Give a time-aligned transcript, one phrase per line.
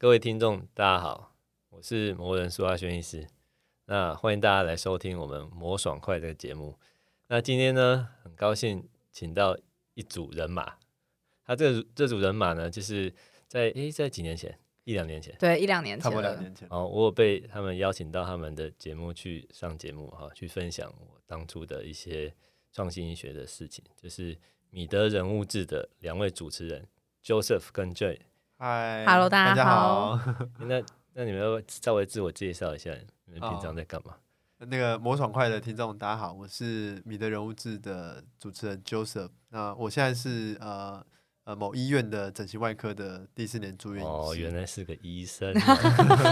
[0.00, 1.34] 各位听众，大家好，
[1.70, 3.26] 我是魔人苏阿轩医师。
[3.86, 6.78] 那欢迎大家来收听我们魔爽快这个节目。
[7.26, 9.58] 那今天呢，很高兴请到
[9.94, 10.76] 一组人马。
[11.44, 13.12] 他这这组人马呢，就是
[13.48, 16.68] 在诶，在几年前，一两年前，对，一两年前，差不多两年前。
[16.70, 22.32] 哦，我有被他们邀请到他们的节目去上节目哈，去分享我当初的一些
[22.72, 24.38] 创新医学的事情，就是
[24.70, 26.86] 米德人物志的两位主持人
[27.24, 28.16] Joseph 跟 Joy。
[28.60, 30.18] 嗨，Hello，大家好。
[30.58, 30.82] 那
[31.14, 32.90] 那你们要稍微自我介绍一下，
[33.26, 34.14] 你们平常在干嘛
[34.58, 39.28] ？Oh, 那个魔爽快的听众，大家好，我是米德人物志的主持人 Joseph。
[39.50, 41.00] 那我现在是呃
[41.44, 44.08] 呃某医院的整形外科的第四年住院医。
[44.08, 45.54] 哦，原来是个医生。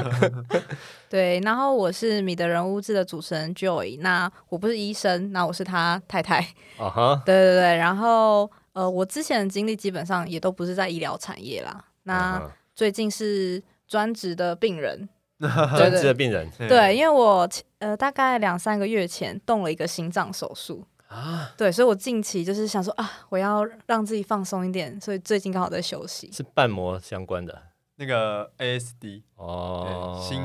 [1.09, 4.01] 对，然后我是米德人物志的主持人 Joy。
[4.01, 6.41] 那我不是医生，那我是他太太。
[6.77, 7.23] 啊哈、uh。
[7.23, 11.85] 对对对，然后呃，我之前的经历基本上也都不是在医疗产业啦。
[12.07, 17.49] 那最近是专职的病人， 专职的病人，对，因为我
[17.79, 20.85] 呃大概两三个月前动了一个心脏手术。
[21.09, 26.31] 啊，对，所以我近期就是想说啊，我要让自己放松一点，所以最近刚好在休息。
[26.33, 27.63] 是瓣膜相关的？
[27.97, 30.41] 那个 ASD 哦，心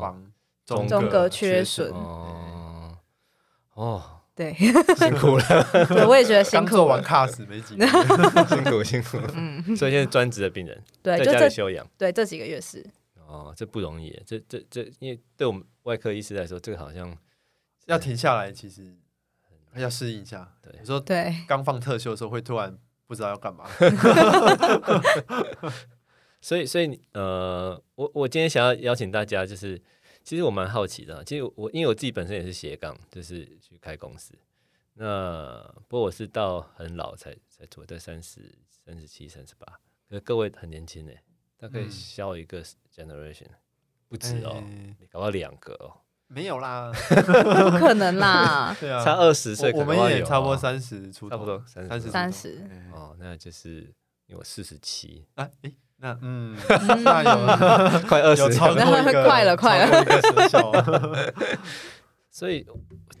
[0.00, 0.32] 房
[0.64, 1.90] 中隔缺损。
[1.90, 2.98] 哦。
[3.74, 4.02] 哦。
[4.34, 5.44] 对，辛苦了。
[5.86, 6.70] 对，我也觉得辛苦。
[6.70, 7.88] 做完 CAS 没几年，
[8.48, 9.18] 辛苦辛苦。
[9.32, 11.86] 嗯，所以现在专职的病人，对，在家里休养。
[11.96, 12.84] 对，这几个月是。
[13.28, 14.20] 哦，这不容易。
[14.26, 17.16] 这这这，因为对我们外科医师来说，这个好像
[17.86, 18.96] 要停下来，其实
[19.76, 20.52] 要适应一下。
[20.60, 23.66] 对，有时候对刚放特休的时候，会突然不知道要干嘛。
[26.40, 29.80] 所以，所以呃，我我今天想要邀请大家，就是。
[30.24, 34.34] 其实我蛮好奇的，其实我因为我自己本身也是斜杠，就是去开公司。
[34.94, 39.66] 那不过我是到很老才才做，在三十三十七、三十八。
[40.08, 41.12] 可是各位很年轻呢，
[41.58, 43.58] 大概消一个 generation，、嗯、
[44.08, 44.62] 不止哦，
[45.10, 46.90] 搞到两个哦，没有啦，
[47.72, 53.80] 不可能啦， 对啊，差二十岁，我们也差不多三十出头，差不多三十三十哦，那就是
[54.26, 56.56] 因为我四十七啊，诶那嗯，
[57.04, 57.46] 那有
[58.08, 60.04] 快二十，有超过一个，快了，快了。
[62.30, 62.66] 所以，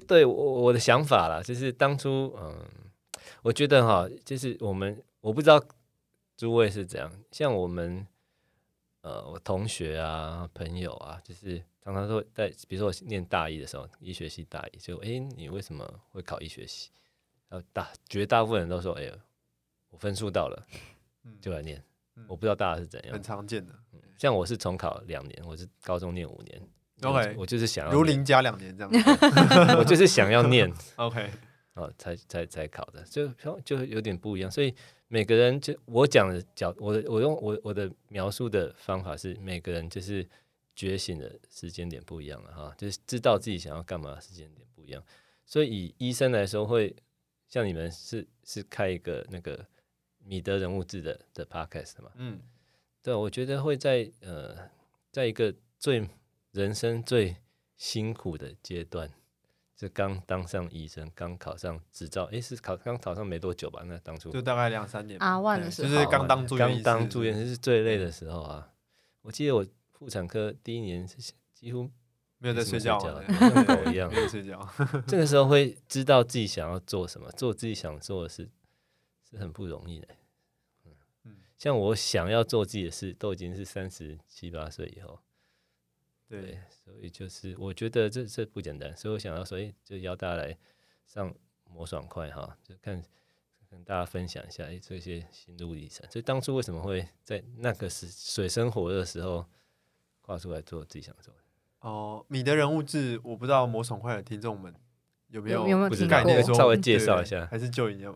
[0.08, 2.52] 对我我的想法啦，就是当初，嗯，
[3.42, 5.62] 我觉得哈，就是我们，我不知道
[6.36, 8.04] 诸位是怎样，像我们，
[9.02, 16.90] 呃，我同学啊，朋友啊，就是常常说在，比如说我念大一的时候，医学系大一，就哎、欸，你为什么会考医学系？
[17.48, 19.20] 然后大绝大部分人都说，哎、欸，
[19.90, 20.60] 我分数到了，
[21.40, 21.80] 就来念。
[22.28, 23.72] 我不知道大家是怎样，很常见的。
[24.16, 26.62] 像我是重考两年，我是高中念五年。
[27.02, 28.90] OK，我就是想要如林加两年这样。
[29.76, 30.72] 我就是想要念。
[30.96, 31.30] OK，
[31.74, 33.28] 哦，才才才考的，就
[33.64, 34.48] 就有点不一样。
[34.48, 34.72] 所以
[35.08, 40.26] 每个人就我讲的角，我的我用我我的描述的方法是，每个人就是
[40.76, 45.02] 觉醒的时间点不一样了哈，就是知道自己想要干嘛的时间点不一样。
[45.44, 46.94] 所以以医生来说，会
[47.48, 49.66] 像你们是是开一个那个。
[50.24, 52.40] 米德人物志的的 podcast 嘛，嗯，
[53.02, 54.56] 对，我觉得会在呃，
[55.12, 56.08] 在一个最
[56.52, 57.36] 人生最
[57.76, 59.10] 辛苦的阶段，
[59.76, 63.82] 就刚当上医生，刚考上执照，诶，是考刚考上没多久吧？
[63.86, 68.70] 那当初就大概两三年啊，万的时候，就是刚当住院，刚当住院是最累的时候啊。
[69.22, 71.90] 我记得我妇产科第一年是几乎
[72.38, 74.66] 没有在睡觉，像狗一样没有睡觉。
[75.06, 78.48] 这个时候会知道自己想要做什么，做自己想做的事。
[79.34, 80.08] 是很不容易的，
[81.24, 85.18] 嗯，像我想要做自己的事，都已经是三十七八岁以后，
[86.28, 90.56] 对，对，所以就是我觉得这这不简单，所以我想要，所以就邀大家来
[91.06, 91.34] 上
[91.64, 93.02] 魔爽快哈，就看
[93.68, 96.08] 跟大家分享一下，哎，这些心路历程。
[96.10, 99.44] 所以当初为什么会在那个时水深火热的时候
[100.20, 101.40] 跨出来做自己想做的？
[101.80, 104.72] 哦，米的人物志，我不知道魔爽快的听众们
[105.28, 108.14] 有没有有没有概念，稍微介绍一下，还是就已经。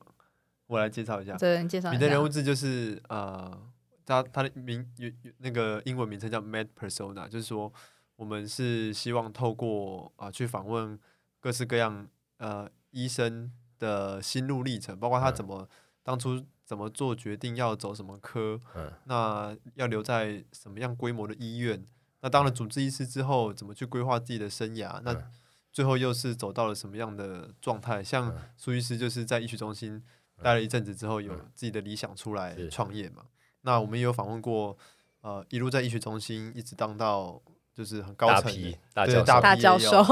[0.69, 1.99] 我来介绍一下，对，介绍一下。
[1.99, 3.59] 米德人物志就是呃，
[4.05, 7.73] 他他的名有那个英文名称叫 Mad Persona，就是说
[8.17, 10.99] 我们是希望透过啊、呃、去访问
[11.41, 12.07] 各式各样
[12.37, 15.69] 呃医生的心路历程，包括他怎么、嗯、
[16.03, 21.83] 当初怎么做决定要走什么科，嗯、那要留在什么样规模的医院，
[22.21, 25.31] 那当了主治医师之后怎么去规划自己的生涯，嗯、那
[25.73, 28.05] 最后又是走到了什么样的状态？
[28.05, 30.05] 像苏医师就是在医学中心。
[30.43, 33.25] 待了一阵子之后，有自己的理想出来创业嘛？
[33.63, 34.77] 那我们也有访问过，
[35.21, 37.43] 呃，一路在医学中心一直当到
[37.75, 40.03] 就是很高层，对，大教授，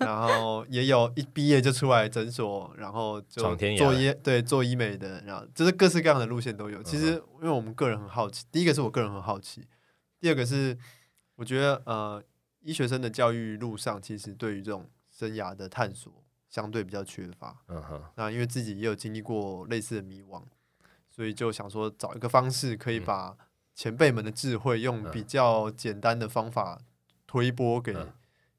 [0.00, 6.82] 然后也有一毕业就出来诊所，然后就做医，对，做医美的，然后就是各式各样的路线都有。
[6.82, 9.66] 其实，因为我们个人很好奇，第一个是我个人很好奇，
[10.20, 10.76] 第二个是
[11.36, 12.22] 我觉得呃，
[12.60, 16.23] 医学生的教育路上，其实对于这种生涯的探索
[16.54, 17.60] 相对比较缺乏。
[17.66, 18.00] 嗯哼。
[18.14, 20.40] 那因为自己也有经历过类似的迷惘，
[21.10, 23.36] 所以就想说找一个方式，可以把
[23.74, 26.80] 前辈们的智慧用比较简单的方法
[27.26, 27.92] 推播给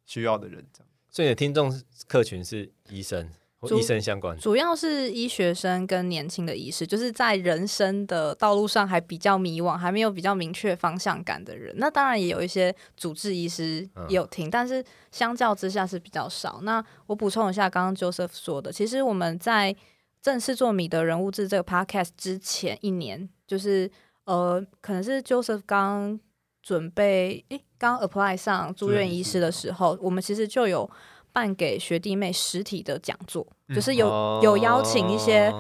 [0.06, 0.90] 需要的人，这样。
[1.10, 1.72] 所以你的听众
[2.06, 3.32] 客群是医生。
[3.72, 11.74] 医生相关，主要是医学生跟年轻的医师，就是在人生的道路上还比较迷惘，还没有比较明确方向感的人。
[11.78, 16.60] 那当然也有一些主治医师也有听，嗯、但是相较之下是比较少。
[16.64, 19.76] 那我补充一下，刚刚 Joseph 说的，其实我们在
[20.22, 23.90] 正式做米德人物志这个 Podcast 之前一年，就是
[24.26, 26.20] 呃，可能是 Joseph 刚
[26.62, 30.90] 准备诶，刚 apply 上住院医师的时候，我们其实就有。
[31.36, 35.54] 办给学弟妹实体的讲座，嗯、就是有有邀请一些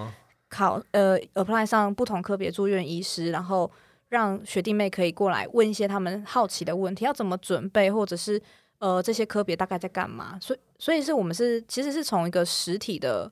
[0.48, 3.69] 考呃 apply 上不同科别住院医师，然后
[4.07, 8.42] 让学弟妹可以过来问一些他们好奇的问题，要怎么准备，或者是
[8.80, 10.39] 呃这些科别大概在干嘛？
[10.39, 13.30] 所以所以是我们是其实是从一个实体的。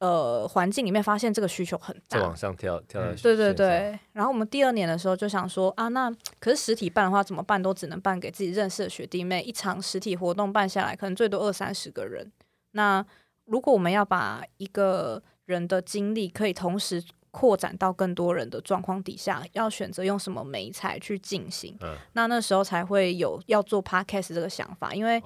[0.00, 3.98] 呃，环境里面发现这个需求很大，就往上跳跳到、嗯、对对对。
[4.14, 7.62] 然后我们第二年的时候就想说啊，那可是实体办的话怎么办？
[7.62, 9.42] 都只能办给自己认识的学弟妹。
[9.42, 12.32] 一场实体活动办下来，可能最多二三十个人。
[12.70, 13.04] 那
[13.44, 21.76] 如果我们要把一个人的精力可以同时扩展到更多人的状况底下，要选择用什么媒材去进行？
[21.82, 25.22] 嗯、那那时候才会有要做 podcast 这个想法，因为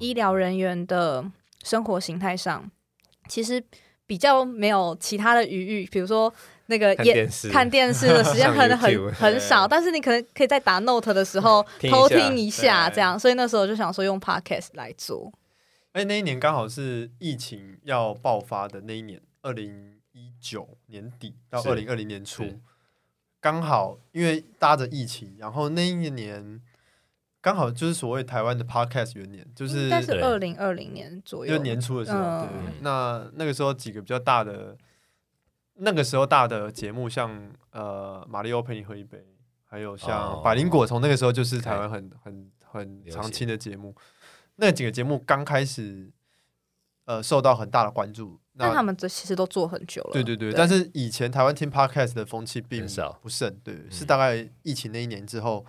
[0.00, 1.24] 医疗人员的
[1.62, 2.68] 生活形态上，
[3.28, 3.62] 其实。
[4.06, 6.32] 比较没有其他的余裕，比如说
[6.66, 13.18] 那个也看电视的时间 很很很少，但是你可能可以在打 note 的时候 偷听一下，这样。
[13.18, 15.32] 所以那时候就想说用 podcast 来做。
[15.92, 22.44] 哎，那一年刚好是疫情要爆发的那一年，二零一九年底到二零二零年初，
[23.40, 26.60] 刚好因为搭着疫情，然后那一年。
[27.46, 32.18] 刚好就是所谓台湾的 Podcast 元年，就是应该是二零二零年左右，就年初的时候。
[32.18, 32.48] 对，
[32.80, 34.76] 那那个时候几个比较大的，
[35.74, 39.24] 那个时候大的节目，像呃，马里奥陪你喝一杯，
[39.64, 43.94] 还有像百灵果，从那个时候就是台湾很很很常青的节目。
[44.56, 46.10] 那几个节目刚开始，
[47.04, 48.40] 呃，受到很大的关注。
[48.54, 50.10] 那他们这其实都做很久了。
[50.12, 52.84] 对对对，但是以前台湾听 Podcast 的风气并
[53.22, 55.64] 不盛，对，是大概疫情那一年之后。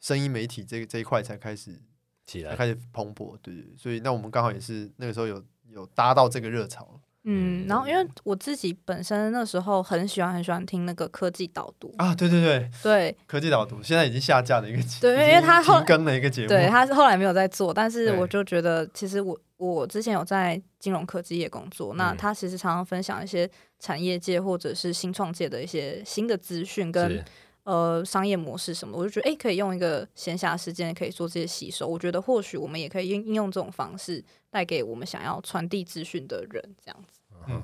[0.00, 1.78] 声音媒体这这一块才开始
[2.26, 7.00] 起来，才开始蓬勃，对，对，所以那我们刚好也是那个时候有有搭到这个热潮。
[7.24, 12.70] 嗯，然后因为我自己本身那时候很喜欢很喜欢听那个科技导读啊，对对对。
[12.82, 23.48] 对，科技导读现在已经下架的一个节目，对，因为他后更了一个节目，对，他是后来没有在做，但是我就觉得其实我我之前有在金融科技业工作，那他其实常常分享一些
[23.78, 27.22] 产业界或者是新创界的一些新的资讯跟。
[27.70, 31.86] 呃，商业模式什么，我就觉得哎、欸，可以用一个闲暇时间可以做这些吸收。
[31.86, 37.20] 我觉得或许我们也可以应应用这种方式带给我们想要传递资讯的人，这样子。
[37.46, 37.62] 嗯，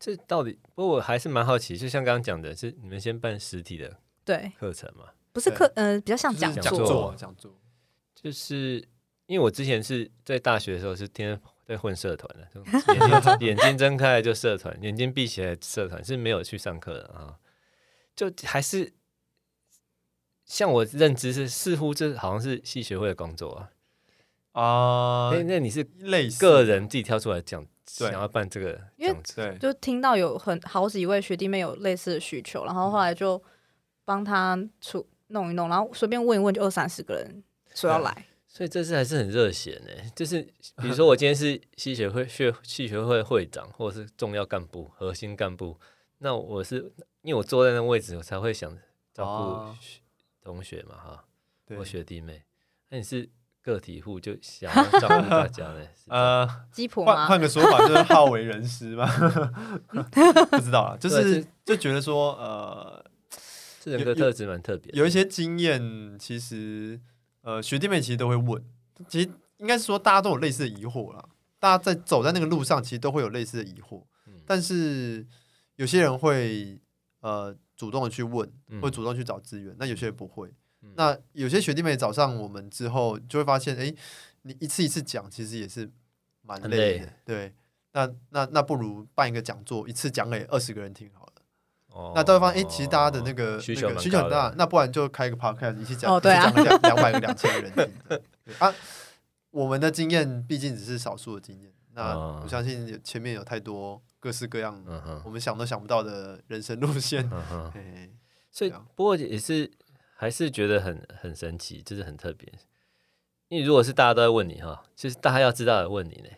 [0.00, 0.58] 这到底？
[0.74, 5.04] 不过我还是蛮好奇，就像刚刚讲的，是你们先办实体的对课程嘛？
[5.34, 7.52] 不是课，呃，比较像讲座，讲座。
[8.14, 8.82] 就是
[9.26, 12.48] 因为我之前是在大学的时候是天天在混社团的，
[12.94, 17.36] 眼睛 眼睛睁开就社团，眼睛闭起来社团，是没有去上课的啊，
[18.14, 18.94] 就还是。
[20.46, 23.70] 像我认知是，似乎这好像是系学会的工作啊。
[24.52, 33.42] 啊、uh，那你是类个人自己挑出来讲，想要办这个这样子，因为就听到有很好几位学弟妹有类似的需求，然后后来就
[34.06, 40.10] 帮他出弄一弄，然后随便问一问，就二三十个人说要来，所以这次还是很热血呢。
[40.14, 40.40] 就是
[40.80, 45.78] 比如说我今天是系学会学系学会会长，或者是重要干部、核心干部，
[46.20, 46.76] 那我是
[47.20, 48.74] 因为我坐在那个位置，我才会想
[49.12, 49.70] 照顾。
[49.70, 49.74] Uh
[50.46, 51.24] 同学嘛，哈，
[51.76, 52.44] 我学弟妹，
[52.90, 53.28] 那你是
[53.60, 55.84] 个体户，就想要照顾大家呢？
[56.06, 59.04] 呃，鸡婆换换个说法，就是好为人师嘛。
[60.52, 63.04] 不知道啊，就是就觉得说，呃，
[63.80, 67.00] 这人格特质蛮特别，有一些经验，其实
[67.40, 68.64] 呃，学弟妹其实都会问，
[69.08, 71.28] 其实应该是说大家都有类似的疑惑啦。
[71.58, 74.04] 大家在走在那个路上，其实都会有类似的疑惑，
[74.46, 75.26] 但是
[75.74, 76.80] 有些人会
[77.18, 77.56] 呃。
[77.76, 79.72] 主动的去问，会主动去找资源。
[79.74, 80.50] 嗯、那有些人不会，
[80.82, 83.96] 嗯、那有些学弟妹找上我们之后，就会发现，哎、欸，
[84.42, 85.90] 你一次一次讲，其实也是
[86.42, 87.06] 蛮累的。
[87.06, 87.54] 累对，
[87.92, 91.32] 那那那不如办一个讲座，一次讲给二十个人听好了。
[91.88, 94.54] 哦、那都会发现，哎、欸，其实大家的那个需求需求很大。
[94.56, 97.90] 那不然就开一个 podcast，一起讲，讲两 两百个、两千个人听。
[98.08, 98.74] 对啊，
[99.50, 101.72] 我们的经验毕竟只是少数的经验。
[101.92, 104.02] 那我相信前面有太多。
[104.26, 104.82] 各式各样，
[105.24, 107.30] 我们想都想不到的人生路线，
[107.76, 108.10] 嗯
[108.50, 109.70] 所以不过也是
[110.16, 112.52] 还是觉得很很神奇，就是很特别。
[113.46, 116.28] 因为如果是大家都在问你哈，其实大家要知道的问你呢，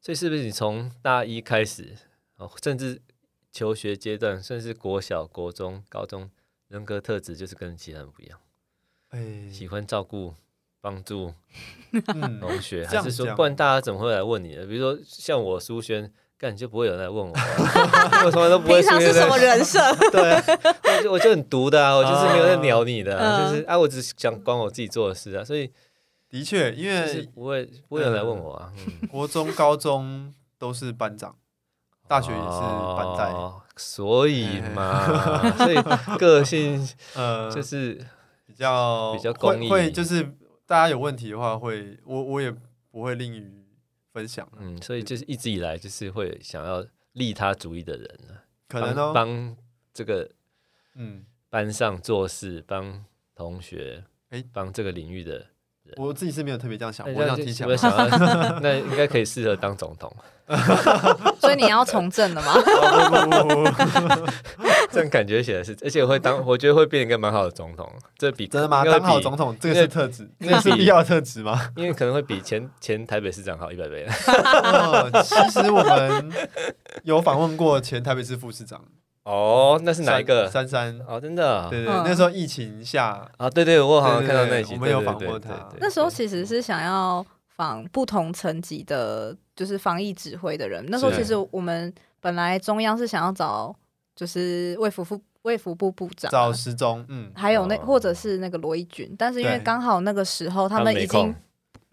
[0.00, 1.94] 所以是不是你从大一开始，
[2.36, 3.02] 哦，甚至
[3.52, 6.30] 求学阶段，甚至国小、国中、高中，
[6.68, 8.40] 人格特质就是跟其他人不一样？
[9.10, 10.34] 哎， 喜欢照顾、
[10.80, 11.34] 帮助
[12.40, 14.64] 同学，还是说，不然大家怎么会来问你呢？
[14.64, 16.10] 比如说像我苏轩。
[16.38, 17.32] 根本就不会有人来问我，
[18.26, 18.80] 我从来都不会。
[18.82, 19.80] 平常是什么人设？
[20.12, 20.34] 对，
[20.98, 23.16] 我就我就很毒的啊，我就是没有在鸟你的，
[23.50, 25.72] 就是啊，我只是想管我自己做的事啊，所以
[26.28, 28.70] 的确，因为不会不会有人来问我啊。
[29.10, 31.34] 国中、高中都是班长，
[32.06, 32.60] 大学也是
[32.96, 33.32] 班带，
[33.76, 35.76] 所以嘛， 所以
[36.18, 37.94] 个性呃就是
[38.46, 40.22] 比较比较公益，会就是
[40.66, 42.54] 大家有问题的话会，我我也
[42.90, 43.64] 不会吝于。
[44.16, 46.82] 分享，嗯，所以就是一直以来就是会想要
[47.12, 48.34] 利他主义的人呢，
[48.66, 49.54] 可能帮
[49.92, 50.30] 这个
[50.94, 51.24] 嗯。
[51.48, 53.04] 班上做事，帮
[53.34, 55.32] 同学，哎，帮这个领域的
[55.84, 57.64] 人，我自己是没有特别这样想，我想提醒，
[58.60, 60.14] 那应该可以适合当总统。
[61.40, 62.52] 所以你要从政了吗？
[64.92, 67.90] 这样感觉起来是，而且会当， 我觉得会变一个蛮好的总统。
[68.16, 68.84] 这比真的吗？
[68.84, 71.68] 当好总统，这个是特质，那是必要的特质吗？
[71.76, 74.06] 因为可能会比前前台北市长好一百倍。
[75.24, 76.32] 其实我们
[77.02, 78.82] 有访问过前台北市副市长。
[79.24, 80.48] 哦，那是哪一个？
[80.48, 80.98] 珊珊。
[81.06, 81.68] 哦，真的。
[81.68, 85.50] 对对，那时候疫情下啊，对对，我好像看到那集，我们有访问他。
[85.80, 87.24] 那时候其实是想要
[87.56, 89.36] 访不同层级的。
[89.56, 91.90] 就是防疫指挥的人，那时候其实我们
[92.20, 93.74] 本来中央是想要找，
[94.16, 101.32] 就是卫福部卫福部部长找时中，嗯，还有那或者是那个罗一军，但是因为刚好那个时候他们已经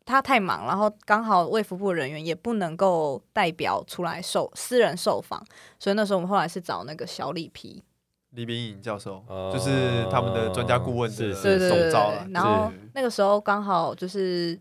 [0.06, 5.46] 他太忙，然后刚好卫福部人员也不能够代表出来受私人受访，
[5.78, 7.84] 所以那时候我们后来是找那个小李皮。
[8.32, 14.60] 李秉颖教授，就是他们的专家顾问的对对对，招然后那个时候刚好就是。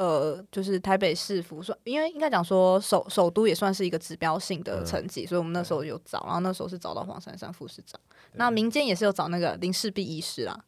[0.00, 8.00] 呃，就是台北市府说，因为应该讲说首首都也算是一个指标性的成绩，嗯、所以我们那时候有找，然后那时候是找到黄珊珊副市长。
[8.32, 10.58] 那民间也是有找那个林世璧医师啦，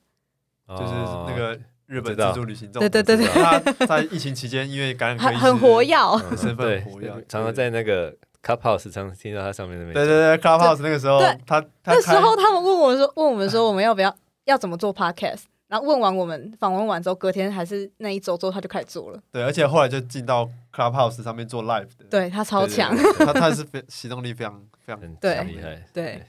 [0.68, 0.92] 就是
[1.26, 5.96] 那个日本自助旅行，对对对对，他在疫情期间因为感染很 很活跃，
[6.36, 15.44] 身份活跃，常常在那个 Clubhouse 常常听到他上面那边，对对对 Clubhouse 那个时候，他那时候他们问我说，问我们说我们要不要要怎么做 Podcast。
[15.72, 19.18] 然后问完我们访问完之后，隔天还是那一周之后，他就开始做了。
[19.30, 22.04] 对，而且后来就进到 Clubhouse 上面做 live 的。
[22.10, 25.82] 对，他超强，他他是非行动力非常非常很厉害。
[25.90, 26.22] 对，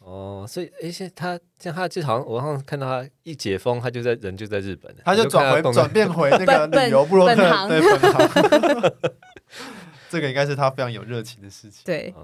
[0.00, 7.34] 哦，所以而且他像他就好像我好像看到他一解封，他就在人就在日本，他就转回转变回 那个旅游部落客
[7.68, 8.92] 对本行。
[10.10, 11.80] 这个应该是他非常有热情的事情。
[11.86, 12.14] 对。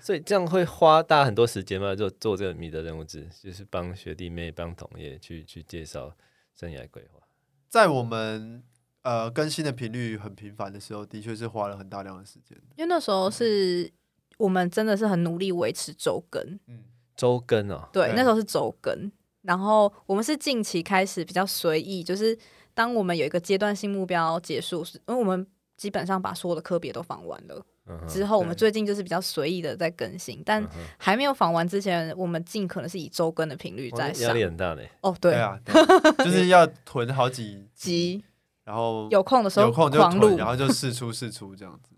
[0.00, 1.94] 所以这样会花大家很多时间吗？
[1.94, 6.14] 就做这个米德任务制，就是帮学弟妹、帮同业去去介绍
[6.54, 7.20] 生涯规划。
[7.68, 8.62] 在我们
[9.02, 12.56] 呃更新的频率很频繁的时候，的确是花了很大量的时间。
[12.76, 13.90] 因为那时候是
[14.38, 16.84] 我们真的是很努力维持周更，嗯，
[17.16, 19.10] 周更哦，对，那时候是周更。
[19.42, 22.36] 然后我们是近期开始比较随意，就是
[22.74, 27.64] 当我们有一个阶段性目标结束时，因为我们基本上把所有的科别都放完了。
[28.06, 30.64] 之后，我们最近就是比较随意的在更新，但
[30.96, 34.28] 还没有访完之前，我们尽可能是以周更的频率在上。
[34.28, 34.90] 压力很大嘞。
[35.00, 35.58] 哦，对啊，
[36.18, 38.22] 就是要囤好几集，
[38.64, 41.90] 然后有空的时候有空就囤，然后就试出试出这样子。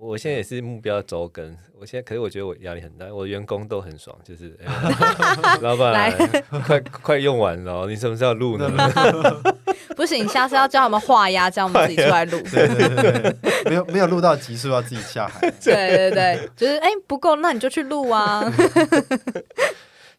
[0.00, 4.56] 我现在也是目标周更，我现在可是我觉得我压力很大，我员工都很爽，就是
[5.60, 6.10] 老板
[6.64, 8.70] 快快用完了，你什么时候录呢？
[9.94, 12.40] 不行，下次要叫他们画押，叫我们自己出来录。
[12.50, 15.40] 对对对，没有没有录到集数，要自己下海。
[15.62, 18.42] 对对对，就是哎、欸、不够，那你就去录啊。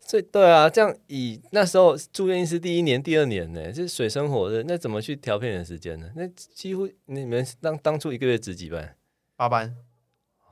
[0.05, 6.07] 所以对啊，这样以那时候住院医师第一年、第二年呢，就是水深火热，那怎么去调配的时间呢？
[6.15, 8.93] 那几乎你们当当初一个月值几班？
[9.41, 9.75] 八班。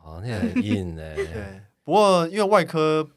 [0.03, 1.03] 哦，那很硬呢。
[1.13, 3.07] 对，不过因为外科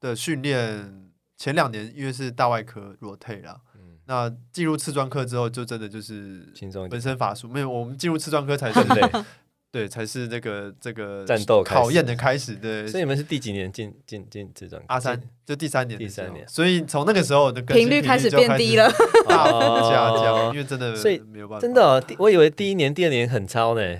[0.00, 3.60] 的训练前两年因为是大外科 rotate 了。
[4.06, 7.70] 那进入次专科之后，就真的就是轻松本身法术没有。
[7.70, 9.22] 我们进入次专科才是对，
[9.70, 12.56] 对，才是那个这个战斗考验的开始。
[12.56, 14.82] 对，所以你们是第几年进进进次专？
[14.88, 16.48] 阿三就第三年，第三年。
[16.48, 18.90] 所以从那个时候的频率开始变低了，
[19.28, 20.52] 大幅下降。
[20.52, 21.60] 因为真的，所以没有办法。
[21.60, 23.98] 真的，我以为第一年、第二年很超呢。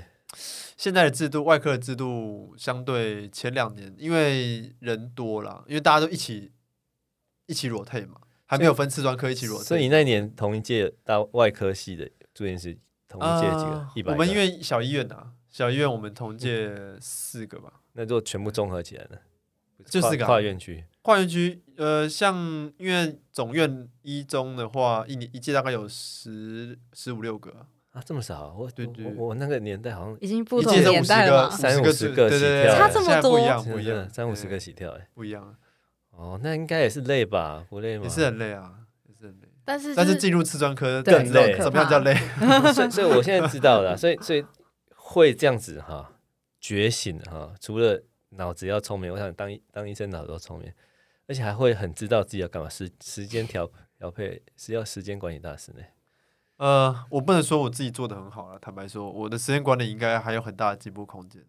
[0.79, 6.53] 现在的制度，外科的制度相对前两年，因为人多了，因为大家都一起
[7.45, 8.21] 一起 rotate 嘛。
[8.51, 12.75] 还没有分次专科一起裸退，所以你那年同一届到外科系的住院是
[13.07, 13.89] 同一届几个？
[13.97, 14.13] 一百。
[14.13, 17.83] 我们因为小医院呐，小医院我们同届四个吧。
[17.93, 19.19] 那就全部综合起来呢？
[19.85, 22.35] 就四个跨院区，跨院区呃，像
[22.79, 27.67] 因为总院一中的话，一年一届大概有十十五六个啊，
[28.05, 28.55] 这么少？
[28.57, 35.57] 我对对，我那个年代好像已经不同年代了，三五十个起跳，差这么多，不一样，不一样，三五十个起跳，哎，不一样。
[36.11, 37.65] 哦，那应该也是累吧？
[37.69, 38.05] 不累吗？
[38.05, 38.73] 也是很累啊，
[39.09, 39.49] 也是很累。
[39.65, 42.15] 但是但是进入次专科更累，怎么样叫累？
[42.73, 44.45] 所以所以我现在知道了，所以所以
[44.95, 46.13] 会这样子哈，
[46.61, 50.73] 觉醒哈，除了脑子要聪明，我想当当医生脑子要聪明。
[51.27, 55.81] 而且还会很知道自己要干嘛，时时间调调配是要时间管理大师呢。
[56.59, 61.43] 呃，我不能说我自己做的很好了，坦白说，我的时间管理应该还有很大的进步空间。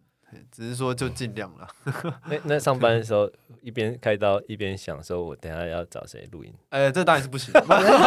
[0.52, 1.66] 只是说就尽量了。
[2.30, 3.28] 那那上班的时候
[3.60, 6.54] 一边开刀一边想说，我等下要找谁录音？
[6.68, 7.52] 哎、欸，这当然是不行，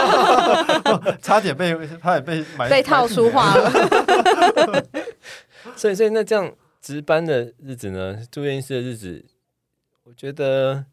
[1.22, 3.70] 差点被差点被买被套出话了。
[5.76, 8.26] 所以所以那这样值班的日子呢？
[8.32, 9.26] 住院医师的日子，
[10.06, 10.86] 我觉得。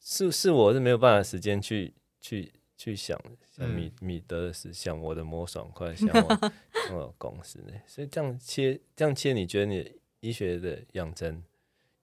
[0.00, 3.18] 是是，我是没有办法时间去去去想
[3.58, 6.52] 像米米德的事，想我的魔爽快，像我
[6.94, 7.72] 我公司呢。
[7.86, 11.42] 所以这样切这样切，你觉得你医学的养成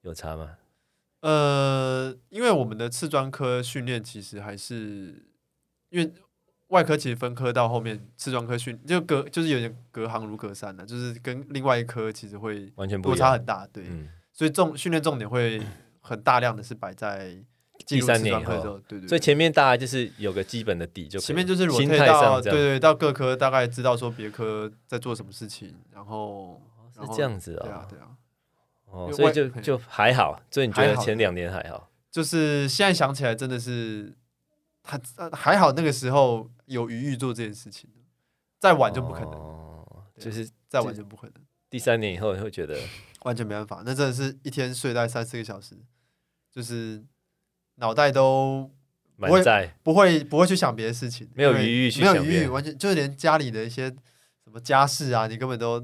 [0.02, 0.58] 有差吗？
[1.20, 5.26] 呃，因为我们的次专科训练其实还是
[5.88, 6.12] 因为
[6.68, 13.66] 外科其实分科到后面，次专科训就隔就是有点隔行如隔山的，就是跟另外一科其实会完全落差很大。
[13.72, 15.60] 对，嗯、所以重训练重点会
[16.00, 17.42] 很大量的是摆在。
[17.86, 26.60] 第三年以后，对对，所以前面大概就是有个基本的底，就前面就是心态上，对对，到各科大概知道说别科在做什么事情，然后
[26.92, 28.08] 是这样子啊，对啊对啊，
[28.86, 31.88] 哦，所以就就还好，所以你觉得前两年还好？
[32.10, 34.12] 就是现在想起来真的是
[34.82, 35.00] 他
[35.32, 37.88] 还好，那个时候有余裕做这件事情，
[38.58, 39.32] 再晚就不可能，
[40.18, 41.34] 就是再晚就不可能。
[41.70, 42.76] 第三年以后你会觉得
[43.22, 45.76] 完全没办法，那真的是一天睡大概三四个小时，
[46.50, 47.04] 就是。
[47.76, 48.70] 脑袋都
[49.18, 53.88] 不会在不会不会去想别的事情，没有余裕，没有余裕，完全就是连家里的一些
[54.44, 55.82] 什么家事啊，你根本都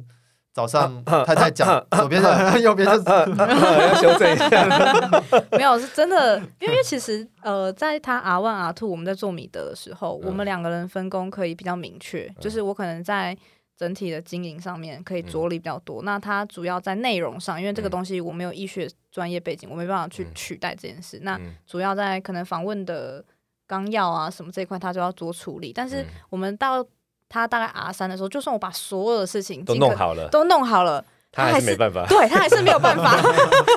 [0.52, 5.22] 早上 他在讲 左边的 右边的，要修正一下。
[5.52, 13.36] 没有是真的，因为其实呃，在他 R one R two 我们在做米德的时候，我们两个人分工可以比较明确，就是我可能在。
[13.82, 21.18] 整体的经营上面可以着力比较多，嗯、那它主要在内容上，因为这个东西我没有医学专业背景，嗯、我没办法去取代这件事。
[21.18, 23.24] 嗯、那主要在可能访问的
[23.66, 25.72] 纲要啊什么这一块，它就要做处理。
[25.72, 26.86] 但是我们到
[27.28, 31.04] 它大概 R 三的时候，就算我把所有的事情都弄好了，都弄好了。
[31.32, 33.16] 他还是没办法，对他还是没有办法，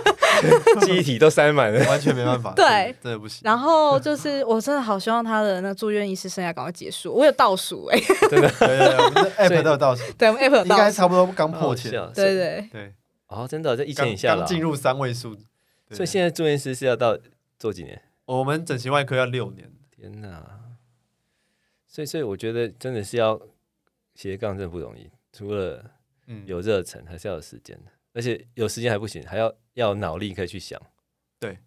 [0.85, 3.41] 记忆体都塞满了，完全没办法，对，真的不行。
[3.45, 7.13] 然后就是，我真的好希望他的那住院医师生涯赶快结束。
[7.13, 12.93] 我有倒数哎，真的， 对对 app 都有倒数，对，我们 app 有倒数，应该差不多刚破千，对对对。
[13.27, 15.35] 哦，真的，这一千以下了，进入三位数。
[15.91, 17.17] 所以现在住院医师是要到
[17.57, 18.01] 做几年？
[18.25, 19.71] 我们整形外科要六年。
[19.95, 20.43] 天哪！
[21.87, 23.39] 所以，所以我觉得真的是要
[24.13, 25.09] 斜杠，真的不容易。
[25.31, 25.83] 除了
[26.27, 30.81] 嗯，有热忱，还是要有时间的，而且有时间还不行，还要要有脑力可以去想，
[31.39, 31.59] 对，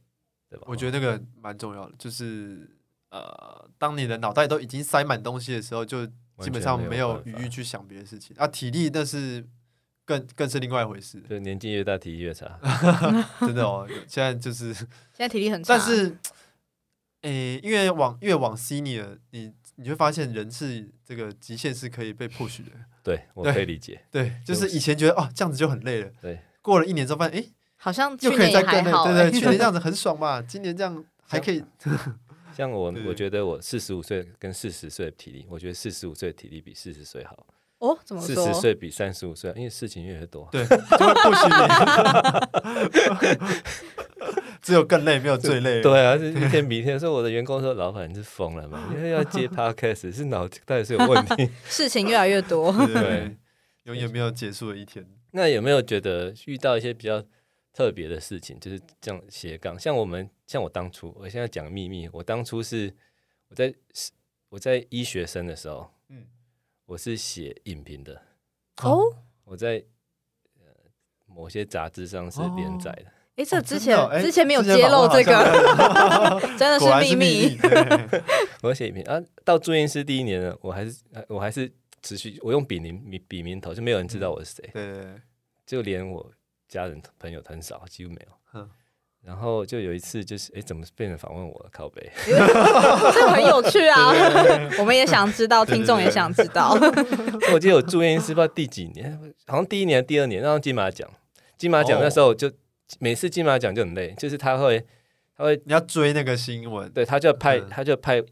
[0.49, 0.64] 对吧？
[0.66, 2.68] 我觉得那个蛮重要的，就是
[3.11, 6.07] 呃，当你的脑袋都已经塞满东西的时候，就
[6.38, 8.47] 基本上没有余裕去想别的事情啊。
[8.47, 9.47] 体力那是
[10.05, 12.59] 更更是另外一回事，对年纪越大，体力越差，
[13.40, 13.88] 真的哦。
[14.07, 14.87] 现在就是现
[15.18, 16.18] 在体力很差，但是，
[17.23, 19.55] 诶、欸，因为往越往 senior，你。
[19.80, 22.70] 你会发现人是这个极限是可以被 push 的，
[23.02, 27.44] 对，我可以理解，对，就是以前觉得哦这样子就很累了，对， 过了一年之后发现哎，
[27.76, 31.64] 好像就可以再更累，对对， 去年这样子很爽嘛，今年这样还可以。
[32.56, 37.46] 像我，我觉得我四十五岁跟四十岁的体力，我觉得四十五岁的体力比四十岁好。
[37.78, 38.20] 哦，怎么？
[38.20, 41.54] 四十岁比三十五岁，因为事情越来越多，对，就会 push 你。
[44.61, 45.81] 只有更累，没有最累。
[45.83, 46.99] 对啊，是一天比一天。
[46.99, 48.92] 所以我的员工说：“老板，你是疯了吗？
[48.94, 53.37] 因为要接 podcast，是脑袋是有问题， 事情越来越多，对，
[53.85, 57.23] 永远没有结束的一天。”那有没有觉得遇到一些比较
[57.73, 58.59] 特别的事情？
[58.59, 62.92] 就是这样斜杠，像我们，像我当初，我现在讲秘密，我当初是
[63.49, 63.75] 我在
[64.49, 66.25] 我在医学生的时候，嗯，
[66.87, 68.21] 我是写影评的
[68.83, 69.05] 哦，
[69.44, 69.85] 我在
[71.27, 73.12] 某些杂志上是连载的。
[73.38, 77.57] 哎，这之前之前没有揭露这个， 真的是秘密。
[78.62, 80.96] 我写一篇啊，到住院医师第一年呢，我还是
[81.29, 81.70] 我还是
[82.03, 84.68] 持续我用笔名笔笔名头，就没有人知道我是谁。
[84.72, 85.05] 对对，
[85.64, 86.29] 就连我
[86.68, 88.68] 家人朋友很少，几乎没有。
[89.24, 91.68] 然后就有一次，就是哎，怎么变成访问我了？
[91.70, 94.12] 靠北， 这很有趣啊！
[94.81, 96.77] 我们也想知道，听众也想知道。
[97.53, 101.09] 我记得我住院医师不知道第几年，好像第一年、第二年，让金马奖，
[101.57, 102.51] 金马奖那时候就。
[102.98, 104.85] 每次金马奖就很累，就是他会
[105.37, 107.68] 他会你要追那个新闻，对，他就派嗯。
[107.68, 108.22] 他就派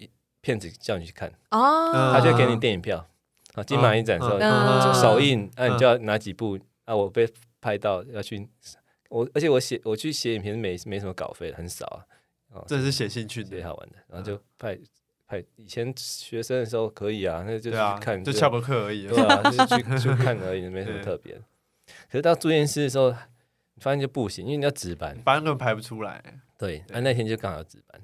[0.41, 3.07] 片子叫你去看，哦，他就会给你电影票
[3.55, 4.81] 啊，金马影展的时候嗯。
[4.83, 6.95] 就首映，那、嗯你就要拿几部啊？
[6.95, 7.29] 我被
[7.61, 8.49] 拍到要去，
[9.09, 11.99] 我而且我写我去写影片没没什么稿费，很少啊，
[12.53, 14.79] 哦，这是写兴趣的，写好玩的，然后就派
[15.27, 19.09] 派以前学生的时候可以啊，那就去看，，就翘个课而已。
[19.09, 21.35] 对啊，就是去 去看而已，没什么特别。
[22.09, 23.17] 可是到住院室的时候，你
[23.81, 26.23] 发现就不行，因为你要值班，班根本排不出来。
[26.59, 28.01] 对，啊那天就刚好值班，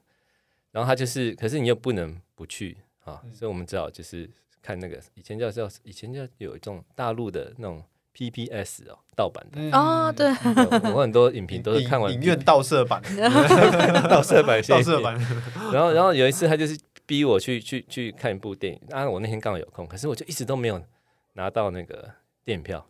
[0.71, 3.33] 然后他就是，可是你又不能不去啊，嗯。
[3.35, 4.29] 所以我们只好就是
[4.61, 7.83] 看那个以前叫叫以前叫有一种大陆的那种
[8.15, 10.29] PPS 哦，盗版的，哦，对，
[10.93, 13.01] 我很多影评都是看完影院盗摄版，
[14.09, 15.19] 盗摄版，盗摄版，
[15.73, 20.83] 然后然后有一次他就是逼我去去去看一部电影，啊，我那天刚好有空，可是我就一直都没有
[21.33, 22.11] 拿到那个
[22.45, 22.87] 电影票，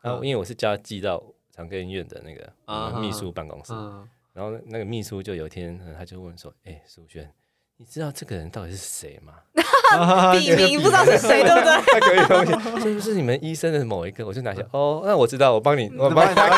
[0.00, 1.22] 然后因为我是叫他寄到
[1.54, 3.72] 长庚医院的那个我们秘书办公室。
[3.72, 7.32] 嗯，然后那个秘书就有一天，嗯他就问说：“哎、苏轩，
[7.76, 9.34] 你知道这个人到底是谁吗？
[10.32, 11.70] 笔名不知道是谁，对不对？
[11.92, 16.50] 他可以东西，是不是你们医生的某一个？”我就拿下，哦，那我知道，我帮你，我帮你拿。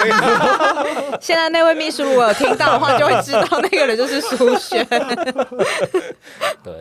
[1.20, 4.82] 现在那位秘书如果有听到的话，就会知道那个人就是苏轩。
[4.86, 4.98] 对，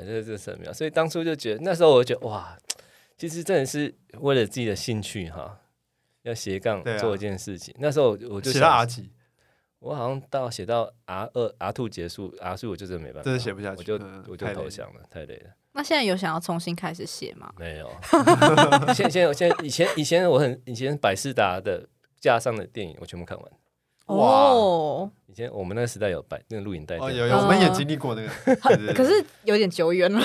[0.05, 0.71] 这这是神妙。
[0.71, 2.55] 所以当初就觉得，那时候我就觉得，哇，
[3.17, 5.57] 其实真的是为了自己的兴趣哈，
[6.25, 7.73] 要斜杠做一件事情。
[7.79, 9.09] 那时候我就写到 R 几，
[9.79, 15.51] 我好像到写到 R 二 R two 结束，R 数我就真的没办法，真的写不下去我就嗯我就投降了，太累了。
[15.71, 17.53] 那现在有想要重新开始写吗？
[17.57, 17.89] 没有，
[18.93, 21.87] 现现现以前以前我很以前百事达的
[22.19, 23.51] 架上的电影我全部看完。
[24.07, 24.15] 哇
[24.51, 29.11] 哦，以前我们那个时代有摆那个录影带哦，有有，我们也经历过那个， 可是
[29.43, 30.19] 有点久远了。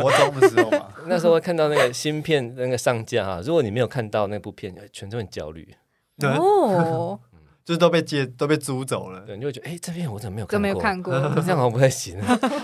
[0.00, 5.74] 国中的时候吧， 那时候看到那个新片那个上架哈，如果你没有看到那部片，全都很焦虑。
[6.18, 7.20] 对，哦，
[7.64, 10.58] 就是都被借都被租走了，对，你就会觉得哎，这片我怎么没有看过？
[10.58, 11.12] 都没有看过。
[11.42, 12.18] 这样好像不太行，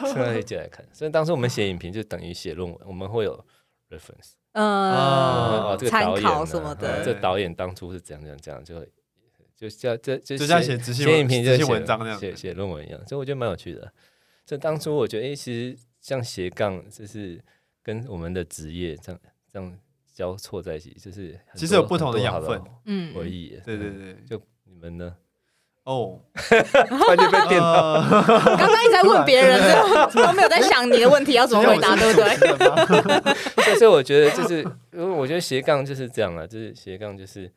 [0.05, 0.85] 现在可以借来看。
[0.93, 3.45] 所以当时我们写影评就等于写论文，我们会有
[3.91, 7.05] reference，嗯哦，这个导演什么的。
[7.05, 8.89] 这导演当初是怎样怎样怎样，就会
[9.59, 13.93] 就叫这就就像写写影评写文章那样写写论文一样，所以我觉得蛮有趣的。
[14.47, 17.43] 所以当初我觉得，哎，其实像斜杠，就是
[17.83, 19.21] 跟我们的职业这样
[19.53, 19.79] 这样
[20.15, 23.63] 交错在一起，就是其实有不同的养分嗯，回忆耶。
[23.65, 25.17] 对对对，就你们呢？
[25.85, 33.65] 哦， 突然就被电到，呃 刚刚一直在问别人 的，都没有在想你的问题要怎么回答，对不对？
[33.65, 37.51] 所以所以我觉得就是，因为我觉得斜杠就是这样啊，就是斜杠就是，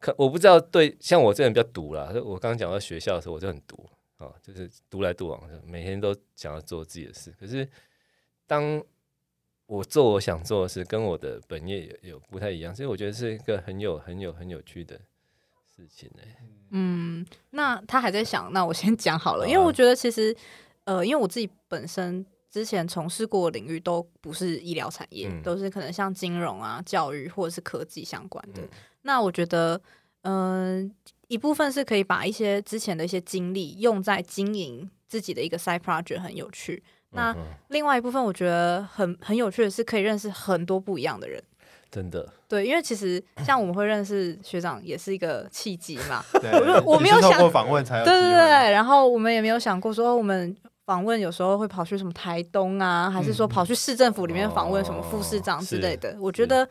[0.00, 7.34] 可我不知道对，像我这人比较毒啦，我刚刚讲到学校的时候，我就很毒啊，就是独来独往，每天都想要做自己的事。
[7.38, 7.68] 可是
[8.46, 8.82] 当
[9.66, 14.98] 我做我想做的事，跟我的本业有有不太一样，所以我觉得是一个很有很有很有趣的
[15.76, 16.22] 事情呢、
[16.70, 20.34] 嗯，那他还在想，那我先讲好了，啊因为我觉得其实，
[20.84, 28.62] 呃，因为我自己本身之前从事过的领域都不是医疗产业，嗯都是可能像金融啊、教育或者是科技相关的。
[28.62, 28.68] 嗯
[29.08, 29.80] 那我觉得，
[30.22, 30.92] 嗯、
[31.28, 36.82] 一部分是可以把一些之前的一些经历用在经营自己的一个 side project，很有趣。
[37.12, 37.34] 那
[37.68, 41.42] 另外一部分，我觉得很很有趣的是，可以认识很多不一样的人。
[41.90, 46.22] 真的，对，因为其实像我们会认识学长，也是一个契机嘛。
[46.42, 56.14] 对我我没有想过访问才有对对对，然后我们也没有想过说，我们访问有时候会跑去什么台东啊，还是说跑去市政府里面访问什么副市长之类的。
[56.20, 56.68] 我觉得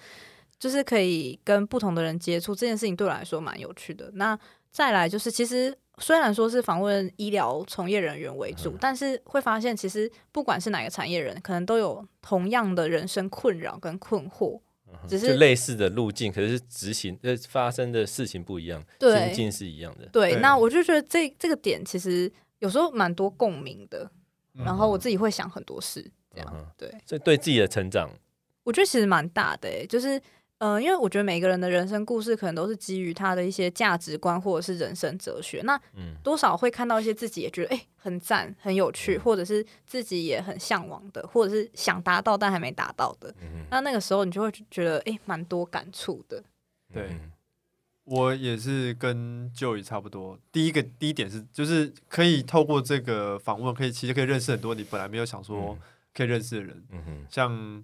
[0.60, 4.10] 就是可以跟不同的人接触，这件事情对我来说蛮有趣的。
[4.14, 4.38] 那
[4.72, 14.60] 再来就是，其实虽然说是访问医疗从业人员为主，但是会发现其实不管是哪个产业人，可能都有同样的人生困扰跟困惑。
[15.06, 20.06] 只是类似的路径，可是执行呃发生的事情不一样，对心境是一样的。
[20.08, 24.10] 对，对那我就觉得这这个点其实有时候蛮多共鸣的，
[24.54, 28.10] 嗯然后我自己会想很多事，这样嗯对，所以对自己的成长，
[28.64, 30.20] 我觉得其实蛮大的诶，就是
[30.60, 43.66] 呃，因为我觉得每个人的人生故事可能都是基于他的一些价值观或者是人生哲学，那嗯，多少会看到一些自己也觉得哎、很赞很有趣，或者是自己也很向往的，或者是想达到但还没达到的，嗯。
[43.70, 46.44] 那那个时候你就会觉得哎蛮多感触的，
[46.92, 47.32] 对嗯
[48.06, 50.40] 我也是跟 Joey 差不多。
[50.50, 55.78] 第一个第一点是，就是可以透过这个访问，可以其实可以认识很多你本来没有想说
[56.14, 57.84] 可以认识的人，嗯哼，像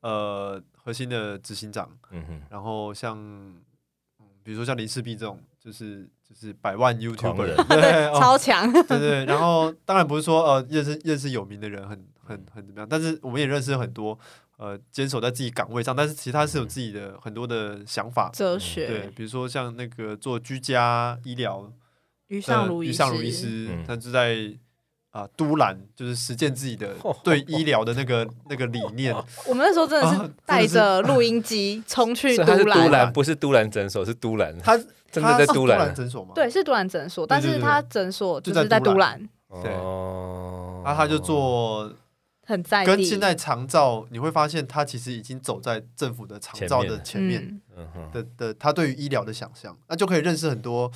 [0.00, 7.56] 呃核心的执行长，嗯哼，然后像嗯比如说像林世璧这种，就是就是百万 YouTuber，人。
[7.68, 14.18] 对，哦超强，对对，然后当然不是说呃认识认识有名的人很很很怎么样，但是我们也认识很多
[14.58, 21.72] 呃坚守在自己岗位上，但是其实他是有自己的很多的想法，哲学对，，比如说像那个做居家医疗
[22.26, 24.54] 于的尚如医于尚如医师，他就在
[25.14, 29.14] 啊，都兰就是实践自己的 对医疗的那个那个理念。
[29.46, 32.44] 我们那时候真的是带着录音机 冲去都
[32.88, 34.58] 兰，不是都兰诊所，是都兰。
[34.58, 34.76] 他
[35.12, 36.32] 真的在都兰诊所吗？
[36.34, 39.16] 对，是都兰诊所，但是他诊所就是在都兰。
[39.62, 41.88] 对，然后他就做
[42.44, 47.60] 很在跟现在长照，你会发现他其实已经走在政府的长照的前面
[48.12, 50.90] 的的，他对于医疗的想象，那就可以认识很多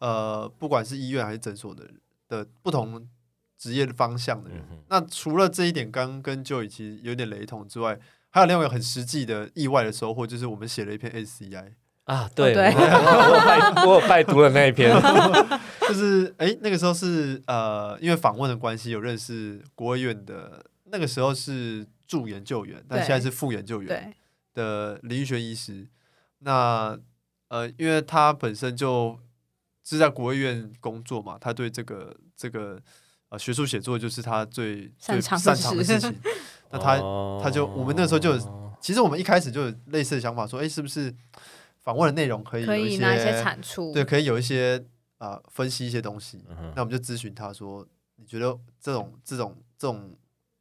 [0.00, 1.84] 呃，不管是医院还是诊所的
[2.28, 3.08] 的不同。
[3.56, 11.72] 职业的方向的人，嗯、那除了这一点，刚跟 Joey 其实有点雷同之外，还有另外一个很实际的意外的收获，就是我们写了一篇 SCI
[12.04, 14.92] 啊，对，我我拜读了那一篇，
[15.88, 24.14] 就是哎、欸，那个时候是呃，因为访问的关系，有认识国务院的，那个时候是助研究员，但现在是副研究员
[24.52, 25.88] 的林玉轩医师。
[26.40, 26.98] 那
[27.48, 29.18] 呃，因为他本身就
[29.84, 32.82] 是在国务院工作嘛，他对这个这个。
[33.38, 36.14] 学术写作就是他最最擅长的事情。
[36.70, 36.98] 那他
[37.42, 38.36] 他就我们那时候就
[38.80, 41.14] 其实我们一开始就有类似的想法，说，哎，是不是
[41.80, 43.92] 访问的内容可以有一些产出？
[43.92, 44.84] 对，可以有一些
[45.18, 46.44] 啊分析一些东西。
[46.74, 50.16] 那我们就咨询他说，你觉得这种这种这种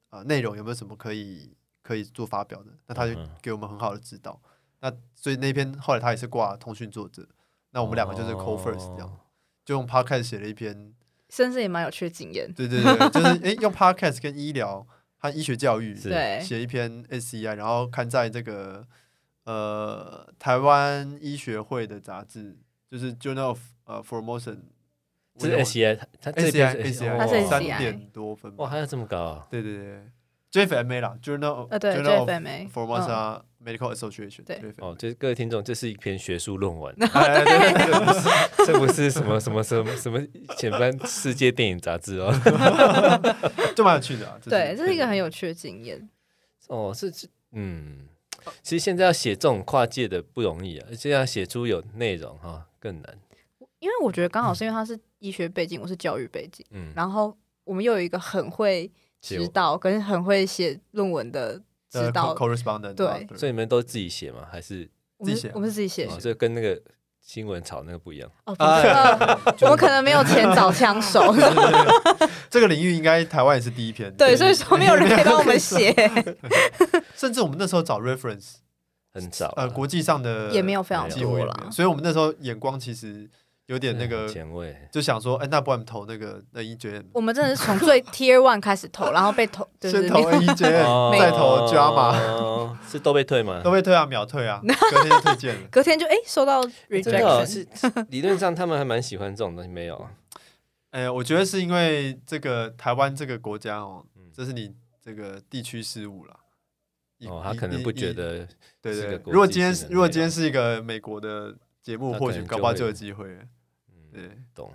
[0.09, 2.71] 啊内容有没有什么可以可以做发表的？
[2.87, 4.39] 那他就给我们很好的指导。
[4.81, 7.27] 那所以那篇后来他也是挂通讯作者。
[7.71, 9.17] 那我们两个就是 co first 这样，
[9.65, 10.93] 就用 podcast 写了一篇。
[11.33, 14.85] 甚至也蛮有趣的经验，对对对，就是哎、欸，用 podcast 跟医疗
[15.17, 18.85] 和医学教育写一篇 SCI，然后看在这个
[19.45, 22.55] 呃台湾医学会的杂志，
[22.91, 24.59] 就是 Journal of 呃 Formosan，
[25.39, 29.47] 这是 SCI，它 SCI SCI 三点多分，哇，还要这么高啊？
[29.49, 30.03] 对对对。
[30.51, 34.61] JFMA 啦，Journal 呃对 JFMA Formosa Medical Association 对。
[34.77, 37.07] 哦，就是各位听众，这是一篇学术论文， 对，
[38.65, 40.19] 这不是什么什么什么什么
[40.57, 42.33] 前班世界电影杂志哦，
[43.75, 46.09] 就蛮有趣的啊，对，这是一个很有趣的经验。
[46.67, 48.07] 哦，是是，嗯，
[48.61, 53.17] 其实现在要写这种跨界的不容易啊，而且要写出有内容哈更难。
[53.79, 58.91] 因为我觉得刚好是因为他是医学背景，我是教育背景，嗯，然后我们又有一个很会。
[59.23, 61.61] 指导跟很会写论文的
[61.93, 64.39] 指导，correspondent 对，所以你们都自己写吗？
[64.51, 65.51] 还是自己写？
[65.53, 66.81] 我们是自己写，所以跟那个
[67.21, 68.27] 新闻炒那个不一样。
[68.45, 68.55] 哦，
[69.69, 71.33] 我可能没有钱找枪手。
[72.49, 74.11] 这个领域应该台湾也是第一篇。
[74.15, 75.93] 对，所以说没有人可以帮我们写。
[77.15, 78.55] 甚至我们那时候找 reference
[79.13, 81.67] 很早，呃，国际上的也没有非常多了。
[81.71, 83.29] 所以我们那时候眼光其实。
[83.67, 87.05] 有点那个前卫，就想说，哎，那不然投那个那 EJM。
[87.13, 93.61] 我们真的是从最 Tier One 开始投，然后被投， 先投 EJM， 再投 JAMA， 是都被退吗？
[93.63, 95.67] 都被退啊，秒退啊，隔天就退件了。
[95.71, 97.45] 隔天就哎，收到 rejection。
[97.45, 97.65] 是
[98.09, 100.09] 理论上他们还蛮喜欢这种东西，没有？
[100.91, 106.35] 哎，我觉得是因为这个台湾这个国家哦，这是你这个地区事务了。
[107.29, 108.45] 哦，他可能不觉得。
[108.81, 111.55] 对对，如果今天如果今天是一个美国的。
[111.83, 113.37] 节目或许搞不好就有机会，
[114.13, 114.71] 对，懂。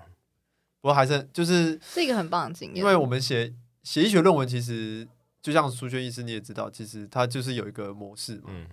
[0.81, 5.07] 不过还是就是是一个很棒的经验，因为我们写写医学论文，其实
[5.41, 8.45] 就像苏轩医师你也知道，其实它就是有一个模式嘛。
[8.49, 8.67] 嗯。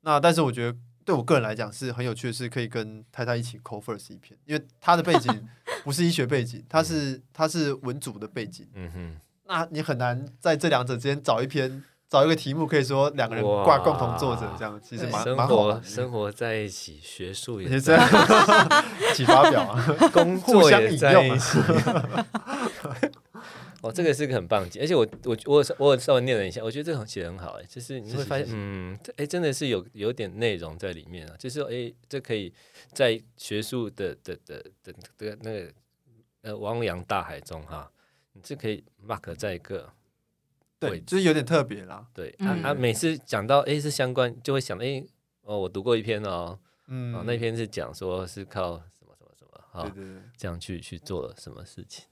[0.00, 5.48] 那但是我觉得对我个人来讲是很有趣的是，可以跟太太一起 co first 一篇，因为他的背景
[5.84, 8.66] 不是医学背景， 他是他是文组的背景。
[8.74, 9.20] 嗯哼。
[9.44, 11.84] 那你很难在这两者之间找一篇。
[12.12, 15.82] 找一个题目，可以说两个人挂共同作者，这样其实蛮蛮好的。
[15.82, 17.88] 生活在一起，学术也一起
[19.24, 21.58] 发表啊， 工作也在一起。
[23.80, 32.52] 哦，这个是个很棒的，而且我我我我稍微念了一下，我觉得这个写得很好哎，就是你会发现，嗯，哎，真的是有有点内容在里面啊，就是哎，这可以
[32.92, 35.72] 在学术的的的的的那个
[36.42, 37.90] 呃汪洋大海中哈，
[38.34, 39.88] 你这可以 mark 在一个。
[40.88, 42.06] 对，就是有点特别啦。
[42.12, 45.04] 对，他他每次讲到哎是相关，就会想哎
[45.42, 52.06] 哦，我读过一篇哦，嗯，那篇是讲说是靠什么什么什么哈，对对对，这样去去做了什么事情，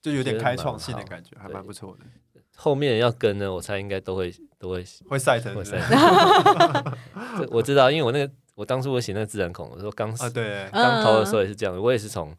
[0.00, 2.04] 就有点开创性的感觉，还蛮不错的。
[2.54, 6.96] 后面要跟呢，我猜应该都会都会会赛腾，会赛腾。
[7.50, 12.36] 我知道，因为我那个我当初我写那个自然孔，我说刚对刚投的时候也是这样，我也是从。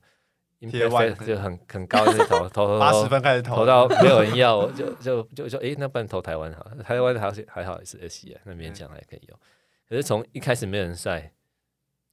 [0.70, 9.36] 贴外就很 很高，就投投八十分开始投，投到没有人要，就就就说，哎，那不然投台湾好，台湾还是还好也是 SCI，那勉强还可以有。
[9.90, 11.32] 可是从一开始没人晒，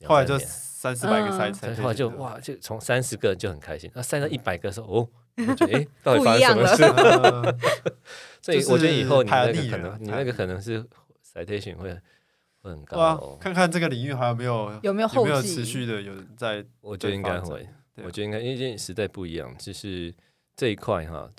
[0.05, 5.09] 后来就三四百个赛，后来就哇，就从三十个就很开心，那赛到一百个的时候，哦，
[5.49, 7.57] 我觉得哎，到底发生什么事？
[8.43, 10.83] 所以我觉得以后你那个可能，你那个可能是
[11.23, 11.93] citation 会
[12.63, 13.39] 会很高。
[13.41, 17.69] 看看这个领域还有没有有没有后续持续的有在，我觉得应该会。
[18.05, 20.15] 我觉得应该因为时代不一样，就是
[20.57, 21.31] 这一块哈，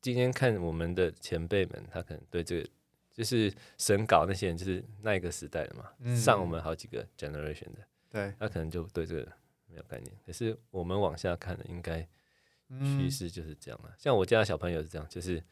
[0.00, 2.68] 今天看我们的前辈们，他可能对这个
[3.12, 7.78] 就是审稿那些人，就是那一个时代的嘛，嗯、上我们好几个 generation 的，
[8.10, 9.30] 对，他可能就对这个
[9.66, 10.12] 没有概念。
[10.26, 12.00] 可是我们往下看的，应该
[12.80, 13.90] 趋势就是这样了。
[13.90, 15.42] 嗯、像我家的小朋友是这样，就是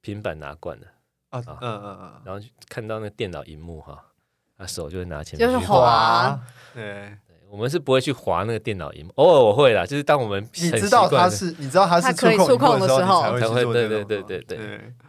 [0.00, 0.86] 平板拿惯了
[1.30, 4.12] 啊，嗯嗯嗯，然后看到那电脑荧幕哈，
[4.56, 6.40] 他手就会拿前面就是滑，
[6.72, 7.18] 对。
[7.54, 14.58] 我们是不会去划那个电脑萤幕，偶尔我会啦，就是当我们你知道它是，你知道它是可以触控的时候，才会对对对对对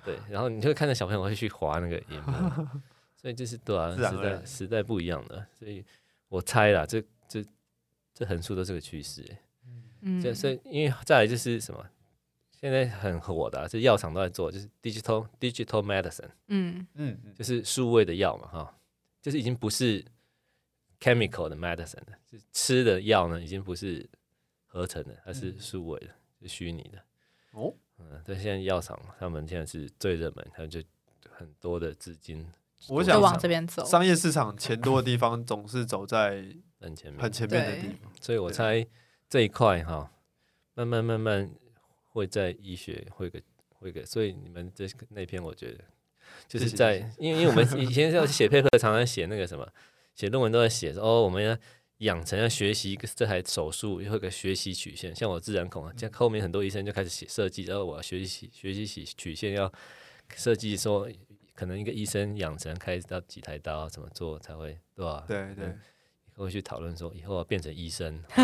[0.06, 2.66] 对，然后你就会看到小朋友会去划那个萤幕，
[3.20, 5.84] 所以就是对啊，时代时代不一样的，所以
[6.30, 7.44] 我猜啦，这这
[8.14, 9.26] 这横竖都是个趋势，
[10.02, 11.84] 嗯，这所以因为再来就是什么，
[12.62, 18.74] 现在很火的，这药厂都在做，就是 digital digital medicine，嗯嗯，就是数位的药嘛，哈，
[19.20, 20.06] 就是已经不是。
[21.06, 24.10] Chemical 的 medicine 是吃的药呢，已经不是
[24.66, 26.98] 合成的，它是数位的，嗯、是虚拟的。
[27.52, 30.82] 哦，嗯，但现在药厂他们现在是最热门，他们就
[31.30, 32.48] 很多的资金，
[32.90, 33.86] 我想往这边走。
[33.86, 36.44] 商业市场钱多的地方，总是走在
[36.80, 38.12] 很前面、很前面的地方。
[38.20, 38.84] 所以我猜
[39.30, 40.12] 这一块哈，
[40.74, 41.52] 慢慢慢慢
[42.14, 43.40] 会在医学会个
[43.78, 45.84] 会个，所以你们这那篇我觉得
[46.48, 49.72] 就是在，因为因为我们以前要写 paper，常常写那个什么。
[50.16, 51.56] 写论文都在写说哦，我们要
[52.00, 59.72] 养成要学习这台手术有一个学习曲线，像我自然孔啊，像后面很多医生就开始写设计，然后我要学习学习曲曲线要
[60.36, 61.08] 设计说，
[61.54, 65.24] 可能一个医生养成开到几台刀怎么做才会对吧？
[65.28, 68.22] 对对，以后去讨论说以后要变成医生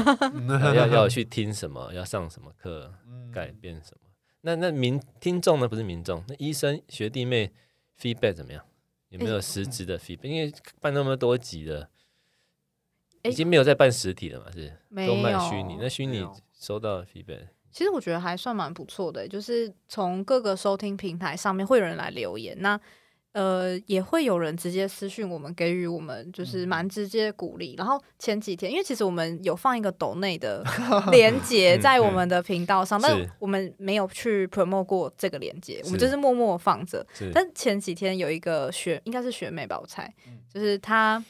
[0.75, 2.93] 要要去听什么，要上什么课，
[3.33, 4.09] 改变什么？
[4.41, 5.67] 那那民听众呢？
[5.67, 7.51] 不是民众，那医生学弟妹
[7.99, 8.65] feedback 怎么样？
[9.11, 10.27] 有没有实质的 feedback？
[10.27, 11.89] 因为办那么多集了，
[13.23, 14.51] 已经没有在办实体了嘛？
[14.51, 14.73] 是
[15.07, 15.77] 都卖虚拟？
[15.79, 19.27] 那虚拟收到 feedback，其实我觉得还算蛮不错的。
[19.27, 22.79] 就是从各个收听平台上面会有人来留言，那
[23.33, 27.75] 呃也会有人直接私讯我们，给予我们就是蛮直接的鼓励。
[27.77, 30.63] 然后前几天，因为其实我们有放一个抖内的
[31.11, 37.05] 连接在我们的频道上，但我们没有去 promote 过这个连接，我们就是默默放着。
[37.33, 40.11] 但前几天有一个学，应该是学妹吧，我猜，
[40.53, 41.23] 就是她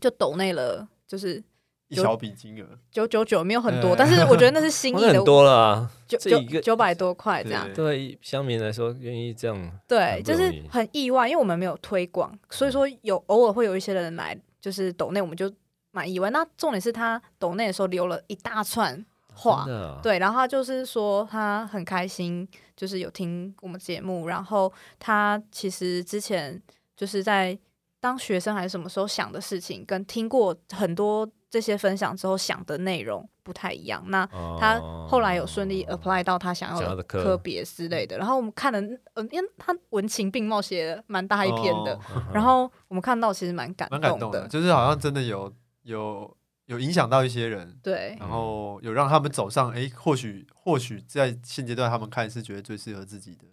[0.00, 1.42] 就抖内了，就是
[1.88, 7.66] 一小笔金额，九九九没有很多，但是我觉得那是心意的， 很多了，九九九百多块这样。
[7.72, 15.50] 对乡民来说，愿意这样，对，就是很意外，因为我们没有推广，所以说有偶尔会有一些人来，就是抖内，我们就
[15.90, 16.28] 蛮意外。
[16.30, 19.64] 那重点是他抖内的时候留了一大串话，
[20.02, 22.46] 对，然后他就是说他很开心，
[22.76, 26.60] 就是有听我们节目，然后他其实之前
[26.94, 27.58] 就是在
[28.00, 31.28] 当学生还是什么时候想的事情，跟听过很多。
[31.50, 34.26] 这些分享之后想的内容不太一样，那
[34.60, 38.18] 他后来有顺利 apply 到他想要的科别之类的。
[38.18, 38.78] 然后我们看了，
[39.14, 41.98] 嗯，因为他文情并茂写了蛮大一篇的，
[42.34, 45.50] 然后我们看到其实蛮感动的，蛮感动的，就是好像真的有
[45.84, 53.46] 有有影响到一些人，对，然后有让他们走上，哎，或许或许在现阶段他们看是觉得最适合自己的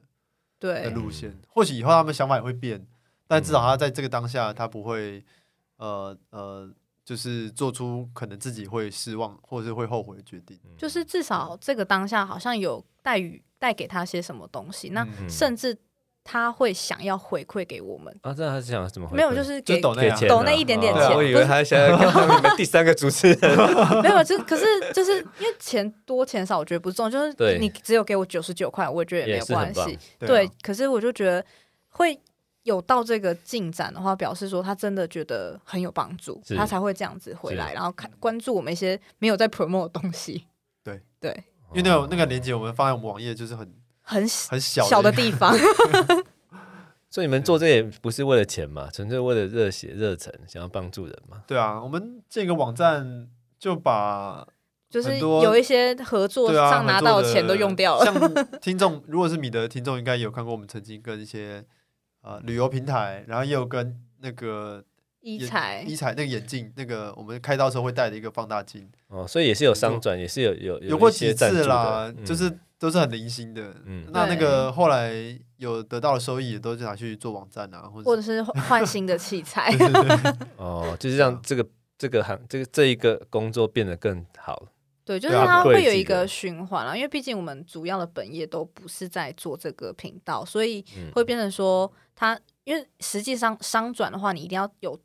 [0.59, 2.85] 对的路线，或许以后他们想法也会变，
[3.27, 5.23] 但至少他在这个当下他不会，
[5.77, 6.69] 呃呃。
[7.07, 15.77] 就是做出可能自己会失望或者是会后悔的决定，就是至少这个当下好像有带予带给他些什么东西，那甚至
[16.23, 18.33] 他会想要回馈给我们啊？
[18.33, 19.17] 这他是想怎么回？
[19.17, 19.93] 没有，就是给抖
[20.27, 21.15] 抖那一点点钱。
[21.15, 23.57] 我以为他想要当你们第三个主持人，
[24.01, 29.99] 没有，就可是就是因为钱多钱少，我觉得不重要，就是你只有给我九十九块，我也觉得也没有关系。
[30.17, 31.45] 对，可是我就觉得
[31.89, 32.19] 会。
[32.65, 40.45] 有到这个进展的话，表示说他真的觉得很有帮助，他才会这样子回来，然后看关注我们一些没有在 promote 的东西。
[40.83, 41.31] 对对，
[41.73, 45.55] 因为那个那个链接我们放在我们网页，就是很很很小小的地方。
[47.07, 51.43] 所以你们做这也不是为了钱嘛，纯粹为了热血热忱，想要帮助人嘛。
[51.45, 54.43] 对啊，我们这个网站就把
[54.89, 58.05] 就是有一些合作上拿到的钱都用掉了。
[58.05, 61.63] 像听众，如果是米德听众，应该有看过我们曾经跟一些。
[62.25, 64.83] 呃，旅游平台，然后也有跟那个
[65.21, 73.75] 医材医材那个眼镜，那个我们开刀时候会带的一个放大镜哦，所以也是有商转，也是有有有过几次啦，就是都是很零星的。
[73.85, 75.13] 嗯，那那个后来
[75.57, 79.71] 有得到的收益，也都是拿去做网站啊，或者或者是换新的器材。
[80.57, 81.63] 哦，就是让这个
[81.95, 84.67] 这个行这个这一个工作变得更好。
[85.05, 94.99] 对，就是它会有一个循环啊，因为毕竟我们主要的本业都不是在做这个频道，所以会变成说它，因为实际上商转的话，你一定要有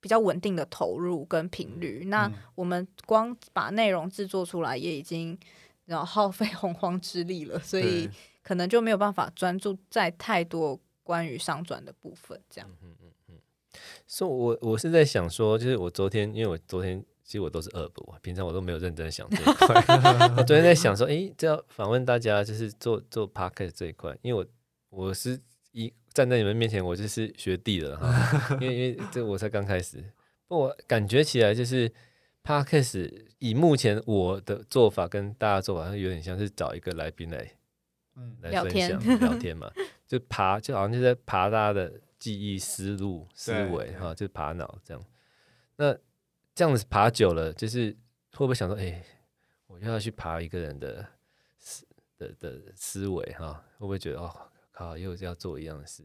[0.00, 2.06] 比较稳定的投入跟频率。
[2.06, 5.38] 那我们光把内容制作出来，也已经
[5.84, 8.08] 然后耗费 洪荒之力了，所以
[8.42, 12.40] 可能就没有办法专注在太多关于商转的部分。
[12.48, 13.34] 这样，嗯嗯嗯。
[14.06, 19.74] 所以，我我是在想说，就是我昨天，因为我昨天其实我都是恶补，平常我都没有认真想这一块。
[20.36, 24.40] 我昨天在想说，诶，这要访问大家，就是做做 podcast 这一块，因为
[24.90, 25.38] 我我是一
[26.14, 30.02] 站在你们面前，我就是学弟了哈，因为因为这我才刚开始，
[30.48, 31.92] 不我感觉起来就是
[32.42, 37.50] podcast 以目前我的做法跟大家做法，有点像是找一个来宾来，
[38.16, 39.70] 嗯，来分享聊天，聊天嘛，
[40.06, 42.00] 就爬，就好像就在爬大家的。
[42.16, 45.04] 记忆思路思维哈，就爬脑这样。
[45.76, 45.94] 那
[46.54, 47.90] 这样子爬久了，就是
[48.32, 49.04] 会不会想说，哎、欸，
[49.66, 51.06] 我就要去爬一个人的
[51.58, 51.86] 思
[52.16, 53.62] 的的思维哈？
[53.76, 54.34] 会不会觉得哦，
[54.74, 56.04] 靠，又要做一样的事？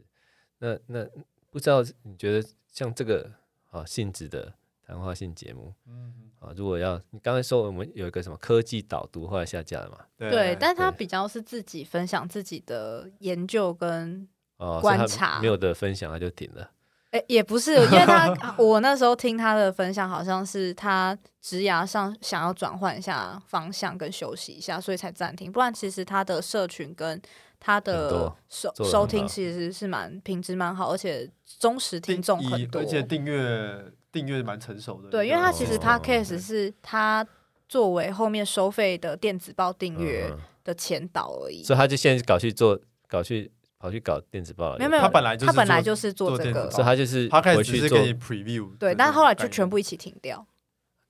[0.59, 1.05] 那那
[1.49, 3.29] 不知道你觉得像这个
[3.71, 4.53] 啊性质的
[4.85, 10.05] 谈话性节目，嗯啊，如果要你刚才说我们有一个什么科技导读，后来下架了嘛？
[10.17, 14.27] 对，对，但他比较是自己分享自己的研究跟。
[14.57, 16.69] 哦，观察没有的分享，他就停了。
[17.11, 25.51] 哎，也不是，因为他 我那时候听他的分享，好像是他职涯上想要转换一下方向跟休息一下，所以才暂停。
[25.51, 27.19] 不然其实他的社群跟
[27.59, 35.09] 他的收收听其实是蛮品质蛮好，而且忠实听众很多，而且订阅订阅蛮成熟的。
[35.09, 37.25] 对，因为他其实他 case 是他
[37.67, 40.31] 作为后面收费的电子报订阅
[40.63, 43.51] 的前导而已，所以他就现在搞去做搞去。
[43.79, 50.45] 跑去搞电子报，没有没有，他本来他本来就是做这个，所以他就是他开始是给你 preview，对，但后来就全部一起停掉，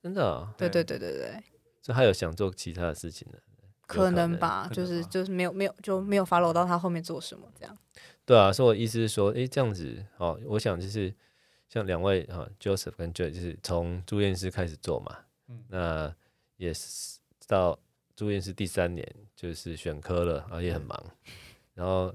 [0.00, 0.96] 真的，对对对。
[0.96, 1.42] 对对，
[1.82, 3.38] 所以他有想做其他的事情的，
[3.88, 7.76] 可能吧，就是就是没有没有就没有 follow 到他后面做什么这样，
[8.24, 11.12] 对啊，所以我意思是说，哎，这样子哦，我想就是
[11.68, 15.16] 像两位啊，Joseph 跟 Joy 就是从住院师开始做嘛，
[15.68, 16.14] 那
[16.56, 17.18] 也是
[17.48, 17.76] 到
[18.14, 19.04] 住院师第三年
[19.34, 21.04] 就是选科了，然后也很忙，
[21.74, 22.14] 然后。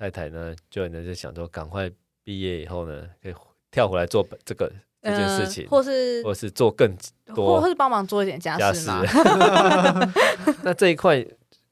[0.00, 1.90] 太太呢，就呢就想说，赶快
[2.24, 3.34] 毕业以后呢，可以
[3.70, 4.72] 跳回来做这个
[5.02, 6.96] 这件事情，或是或是做更
[7.34, 9.04] 多，或是帮忙做一点家事嘛。
[10.64, 11.18] 那这一块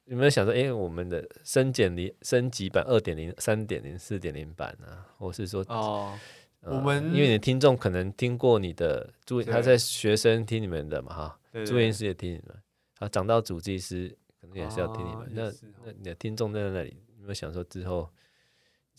[0.04, 6.12] 有没有想说，哎，我们的升减零升级版二点零、三点零、四点零版啊，或是说哦，
[6.60, 12.54] 我们因为你的听众可能听过你的助，他在学生听你们的嘛哈，住院师也听你们，
[12.98, 15.30] 啊，长到主治医师可能也是要听你们。
[15.32, 15.44] 那
[15.86, 17.28] 那你的听众在那里有没？
[17.28, 18.10] 有想说之后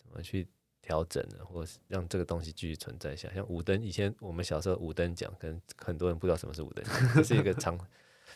[0.10, 0.48] 怎么去
[0.82, 3.30] 调整呢，或是让这个东西继续存在下？
[3.32, 7.78] 像五灯，以前我们小时候五灯奖，跟很多人不知道什么是五灯奖，这是一个长，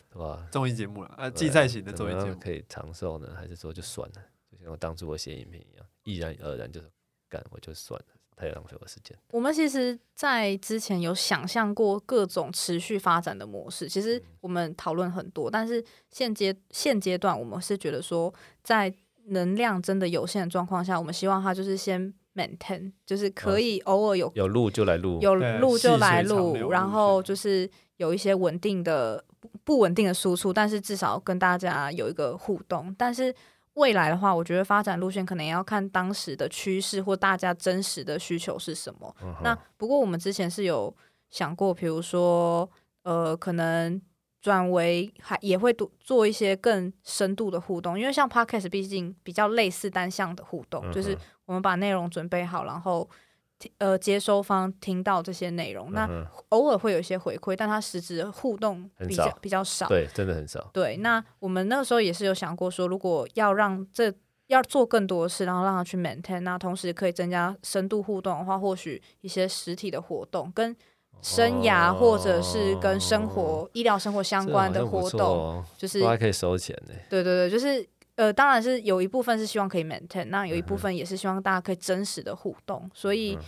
[0.08, 0.46] 对吧？
[0.52, 4.22] 综艺节目了啊，竞赛型的综艺节目可以长寿呢，还是说就算了？
[4.52, 6.88] 就像我当初我写影片一样，毅然而然就是
[7.28, 8.06] 干，我就算了，
[8.36, 9.18] 太浪费我时间。
[9.32, 18.94] 我们其实，在之前有想象过各种持续发展的模式，其实我们讨论很多，但是现阶现阶段，我们是觉得说在。
[19.28, 29.24] 能量真的有限的状况下，我们希望他就是先 maintain，就是可以偶尔有、哦、有录就来录，有录就来录，然后就是有一些稳定的
[29.64, 32.94] 不稳定的输出，但是至少跟大家有一个互动。
[32.98, 33.34] 但是
[33.74, 39.16] 未来的话，我觉得发展路线可能也要看当时的趋势或大家真实的需求是什么。
[39.22, 40.94] 嗯、那不过我们之前是有
[41.30, 42.68] 想过，比如说
[43.04, 44.00] 呃，可能。
[44.44, 51.16] 转为还也会多做一些更深度的互动，因为像 Podcast 毕竟比较类似单向的互动，嗯、就是
[51.46, 53.08] 我们把内容准备好，然后
[53.78, 60.68] 呃接收方听到这些内容，嗯、那偶尔会有一些回馈，但它实质的互动比较比较少，对，真的很少。
[60.74, 64.12] 对，那我们那个时候也是有想过说，如果要让这
[64.48, 70.76] 要做更多的事，然后让它去 maintain，那同时可以增加深度互动的话，或许一些实体的活动跟。
[71.22, 76.94] 生涯或者是跟生活、哦、医疗生活相关的活动，哦、就是还可以收钱呢。
[77.08, 77.86] 对对对，就是
[78.16, 82.80] 呃，当然是有一部分是希望可以 maintain，那有一部分也是希望大家可以真实的互动。
[82.84, 83.38] 嗯、所以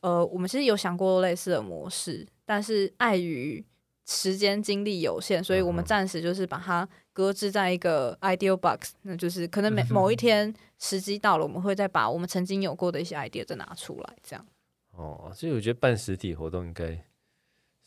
[0.00, 3.64] 呃，我们其实有想过类似的模式，但是碍于
[4.06, 14.44] 时间精力有限，所以我们暂时就是把它搁置在一个 ideal box，那就是可能每某一天时机到了，我们会再把我们曾经有过的一些 idea 再拿出来，这样。
[14.92, 17.02] 哦，所以我觉得办实体活动应该。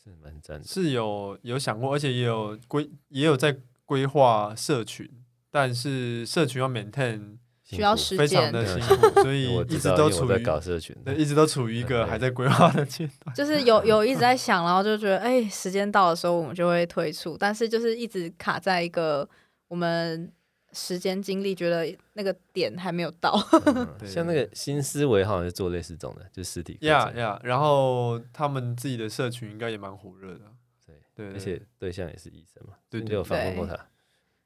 [0.06, 5.10] 是蛮赞的，是有有想过，而且也有规，也有在规划社群，
[5.50, 13.34] 但是社群要 maintain 需要时间，非常的辛苦，所以 一直都处于搞社群，对，一直都处于一个还在规划的阶段。
[13.34, 19.28] 就是有有一直在想，然后就觉得，哎、欸，时间到的时候我们就会推出，但是就是一直卡在一个
[19.68, 20.32] 我们。
[20.76, 23.32] 时间精力觉得那个点还没有到，
[23.64, 26.76] 嗯， 像那个新思维好像是做类似这种的，就实体。
[26.82, 30.40] 呀呀，然后他们自己的社群应该也蛮火热的，
[30.86, 31.90] 对对，而且对。
[31.90, 33.88] 象也是医生嘛，对，你有访问过他，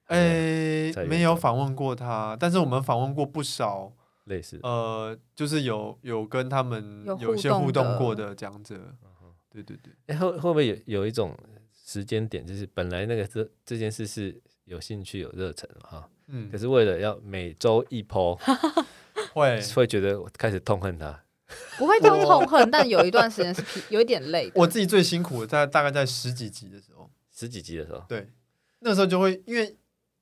[0.05, 3.93] 哎，在没有访问过他，但是我们访问过不少
[4.26, 8.95] 类似，呃，就是有有跟他们有些互动过的讲者，
[9.51, 11.37] 对对对，哎，会会不会有有一种
[11.72, 14.41] 时间点，就是本来那个这这件事是
[14.71, 18.39] 有兴趣有热忱哈，嗯可，是为了要每周一 po，
[19.35, 21.21] 会 会觉得我开始痛恨他。
[21.77, 24.53] 不会痛痛恨，但有一段时间是有一点累的。
[24.55, 28.29] 我自己最辛苦的在大概在十几集的时候，十几集的时候，对，
[28.79, 29.77] 那时候就会因为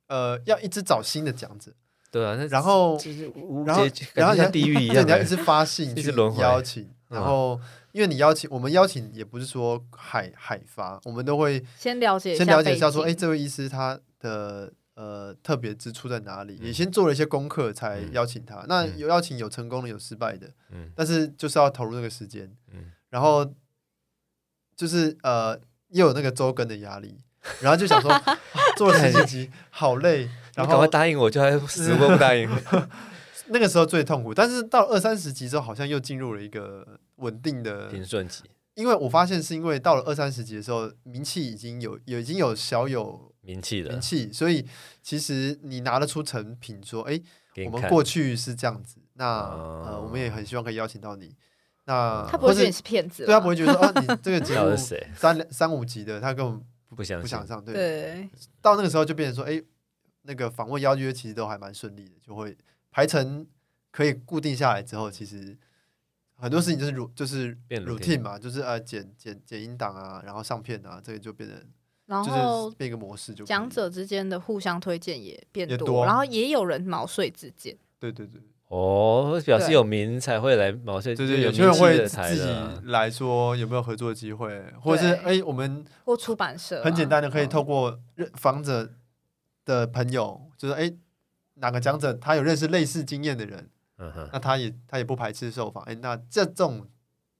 [0.07, 1.71] 呃要一直找新的讲者，
[2.09, 16.57] 对啊，那然后就是无然后解感觉像地狱一样欸，而且你要一直发信去一直轮回邀请，嗯然后因为你邀请我们邀请也不是说海海发，我们都会先了解一下先了解一下说，哎，这位医师他的呃特别之处在哪里？
[16.61, 18.63] 嗯也先做了一些功课才嗯邀请他。
[18.67, 23.49] 那嗯有邀请有成功的，有失败的，嗯但是就是要投入那个时间，嗯，然后
[24.75, 25.57] 就是呃
[25.89, 27.17] 又有那个周更的压力，
[27.61, 28.39] 然后就想说啊
[28.77, 30.23] 做了十几集好累，
[30.55, 32.49] 然后然后答应我就还 死活不答应，
[33.47, 34.33] 那个时候最痛苦。
[34.33, 38.43] 但是到二三十集之后，好像又进入了一个稳定的平顺期，
[38.75, 44.65] 因为我发现是因为到了二三十集的时候，名气已经有有已经有小有名气的名，气，所以
[45.01, 47.19] 其实你拿得出成品，说，哎，
[47.65, 51.35] 我们过去是这样子，那、哦呃，我们也很希望可以邀请到你。
[51.85, 54.75] 那他不会觉得你是是骗子，对他不会觉得说，啊，你 这个节目？
[55.15, 56.63] 三三五级的，他根本
[56.95, 57.63] 不想不想，上。
[57.65, 58.29] 对，对，
[58.61, 59.59] 到那个时候就变成说，哎，
[60.21, 62.55] 那个访问邀约其实都还蛮顺利的，就会
[62.91, 63.47] 排成
[63.91, 65.57] 可以固定下来之后，其实
[66.35, 71.59] 很多事情就是 ru 就是变 routine 嘛，就是呃剪剪剪音档啊，然后上片啊，这个就变成
[72.09, 78.41] 然就后变个模式讲者之间的互相推荐也变多，多然后也有人毛遂自荐，对对对。
[78.69, 87.49] 哦，表示有名才会来毛遂，对对，就有有些人会自己的来说有没有合作的机会，或者是对哎，我们或出版社啊、很简单的可以嗯。
[87.49, 88.91] 透过认访者
[89.65, 90.91] 的朋友，就是哎
[91.55, 96.87] 哪个讲者他有认识类似经验的人，嗯哼，那他也他也不排斥受访，哎，那这种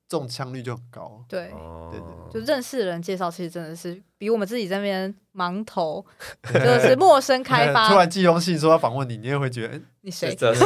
[0.09, 1.23] 中枪率就很高。
[1.29, 1.51] 对。
[1.51, 1.99] 哦，对
[2.41, 6.05] 就认识的人介绍，其实真的是比我们自己在那边盲投，
[6.53, 7.95] 就是陌生开发突。
[7.95, 10.35] 然寄封信说要访问你，你也会觉得，哎，你谁？
[10.35, 10.61] 这是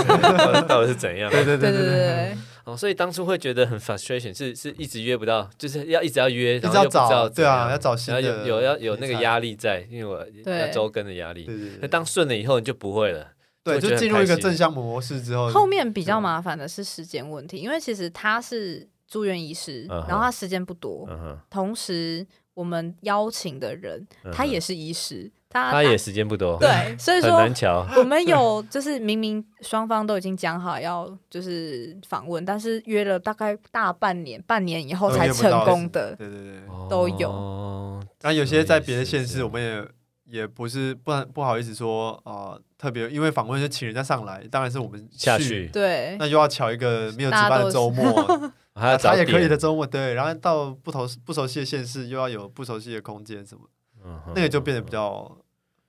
[0.68, 1.30] 到底是怎样？
[1.32, 11.44] 对对对对对对对，哦，所以当初会觉得很 frustration，是是一直约不到，就是要一直要约，一直要然后又不知道找，对啊，要找新然的后有有要有那个压力在，因为我对要周更的压力。
[11.46, 13.28] 对对对，那当顺了以后，你就不会了。
[13.64, 27.86] 对，就进入一个正向模式之后，后面比较麻烦的是时间问题，因为其实他是住院医师，然后他时间不多，嗯哼，同时我们邀请的人他也是医师，他他也时间不多，对， 所以很说难瞧。
[27.96, 36.16] 我们有就是明明双方都已经讲好要就是访问，但是约了大概大半年，半年以后才成功的。
[36.16, 36.62] 对对对。
[36.90, 37.30] 都有。
[37.30, 46.18] 哦然后有些在别的县市，我们也也不是不不好意思说啊、呃特别因为访问就请人家上来，当然是我们下去，对。
[46.20, 53.70] 那又要巧一个没有值班的周末，还要找他也可以的周末，对，然后到不同不熟悉的县市，又要有不熟悉的空间什么，
[54.04, 55.38] 嗯那个就变得比较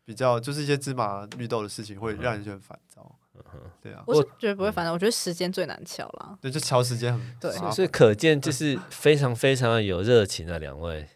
[0.04, 3.10] 比较就是一些芝麻绿豆的事情，会让人觉得很烦躁。
[3.82, 6.38] 对啊，我是觉得不会烦的，我觉得时间最难敲啦。
[6.40, 11.08] 对，就敲时间很对所以可见就是非常非常的有热情的两位。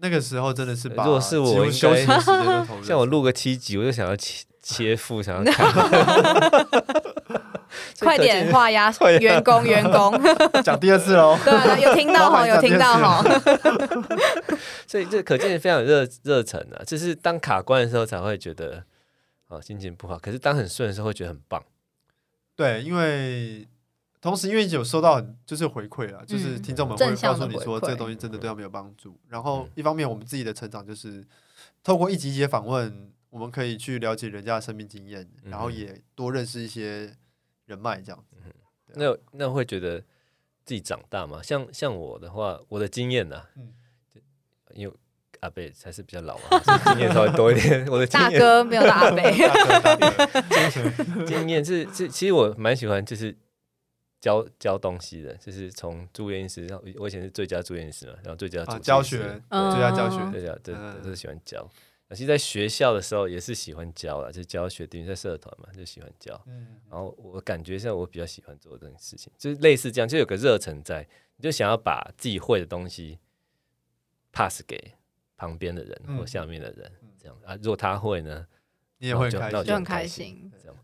[0.00, 2.82] 那个时候真的是把如果是我几乎应该休息时间都投入。
[2.82, 5.64] 像我录个七集，我就想要切切腹，想要看。
[8.00, 10.20] 快点画押 员工员工，
[10.62, 13.22] 讲第二次喽， 对啊，有听到哈，有听到哈。
[14.86, 16.84] 所以这可见非常有热热忱啊！
[16.84, 18.84] 就是当卡关的时候才会觉得
[19.48, 21.62] 哦心情不好，可是当很顺的时候会觉得很棒。
[22.56, 23.66] 对，因为
[24.20, 29.18] 同时因为有收到很就是回馈了，就是嗯听众们会正告诉你说这个东西真的对他们有帮助。
[29.28, 31.24] 然后嗯一方面我们自己的成长就是
[31.82, 37.12] 透过一集一集的访问，我们可以去了解人家的生命经验，然后嗯也多认识一些
[37.66, 38.36] 人脉这样子。
[38.96, 39.98] 那那会觉得
[40.64, 41.42] 自己长大吗？
[41.42, 43.72] 像像我的话，我的经验呢、啊，嗯
[44.74, 44.94] 因为
[45.40, 46.38] 阿贝才是比较老
[46.84, 47.86] 经验稍微多一点。
[47.90, 53.36] 我的经验大哥没有大伯，大哥大哥经验是是，其实我蛮喜欢就是
[54.20, 61.68] 教教东西的，就是从住院医师，然后我以前是最佳住院医师嘛，然后最佳啊，教学嗯最佳教学，最佳对嗯都是喜欢教。
[62.14, 66.40] 而且在学校的时候也是喜欢教啦，就是教学弟在社团嘛，就喜欢教。
[66.46, 71.04] 嗯，然后我感觉像我比较喜欢做这件事情，就是类似这样，就有个热忱在，
[71.34, 73.18] 你就想要把自己会的东西
[74.30, 74.92] pass 给
[75.36, 77.56] 旁边的人嗯或下面的人，嗯这样啊。
[77.56, 78.46] 如果他会呢，
[78.98, 80.52] 你也会很开心那我就就很开开心心。
[80.62, 80.76] 这样。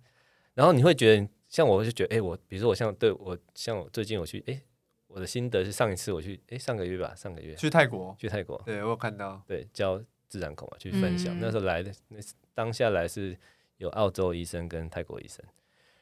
[0.54, 4.60] 然后你会觉得，像我就觉得，哎，我比如说我像对我像我最近我去，哎，
[5.06, 11.36] 我的心得是上一次我去，哎，上个月吧，上个月去泰国，去泰国，对我有看到，对，教自然口嘛，去分享。
[11.36, 12.18] 嗯、那时候来的那
[12.54, 13.36] 当下来是
[13.76, 15.44] 有澳洲医生跟泰国医生，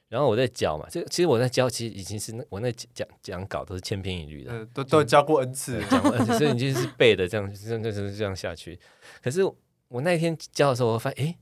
[0.08, 8.78] 然后我在教嘛，这其实我在教，其实已经是那我那讲讲稿都是千篇一律的，嗯、都都教过 N 次， 讲过 N 次，所以你就是背的这样，这样这样这样下去。
[9.20, 9.42] 可是
[9.88, 11.38] 我那一天教的时候，我发现，哎、欸，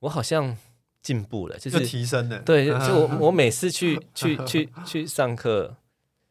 [0.00, 0.56] 我好像
[1.02, 2.40] 进步了，就是提升了。
[2.40, 5.76] 对，就我 我每次去去去去上课。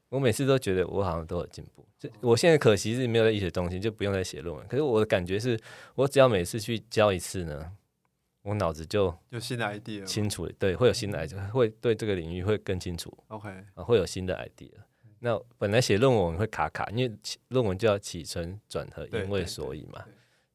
[0.10, 4.68] 我每次都觉得我好像都有进步，就我现在可惜是没有在医学中心，就不用再写论文。
[4.68, 5.60] 可是我的感觉是，
[5.94, 7.72] 我只要每次去教一次呢，
[8.42, 13.16] 我脑子就有新的 idea，清楚，对，会有新的 idea，会对这个领域会更清楚。
[13.28, 14.72] OK，啊，会有新的 idea。
[15.20, 17.16] 那本来写论文会卡卡，因为
[17.50, 20.04] 论文就要起承转合，因为所以嘛。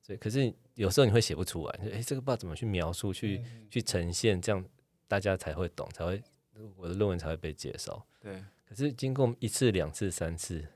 [0.03, 3.41] 所以，可是有时候你会写不出来，就哎，这个不知道怎么去描述，去
[3.71, 4.65] 去呈现，这样
[5.07, 6.21] 大家才会懂，才会
[6.77, 8.03] 我的论文才会被接受。
[8.21, 8.43] 对。
[8.69, 10.67] 可是经过一次、两次、三次，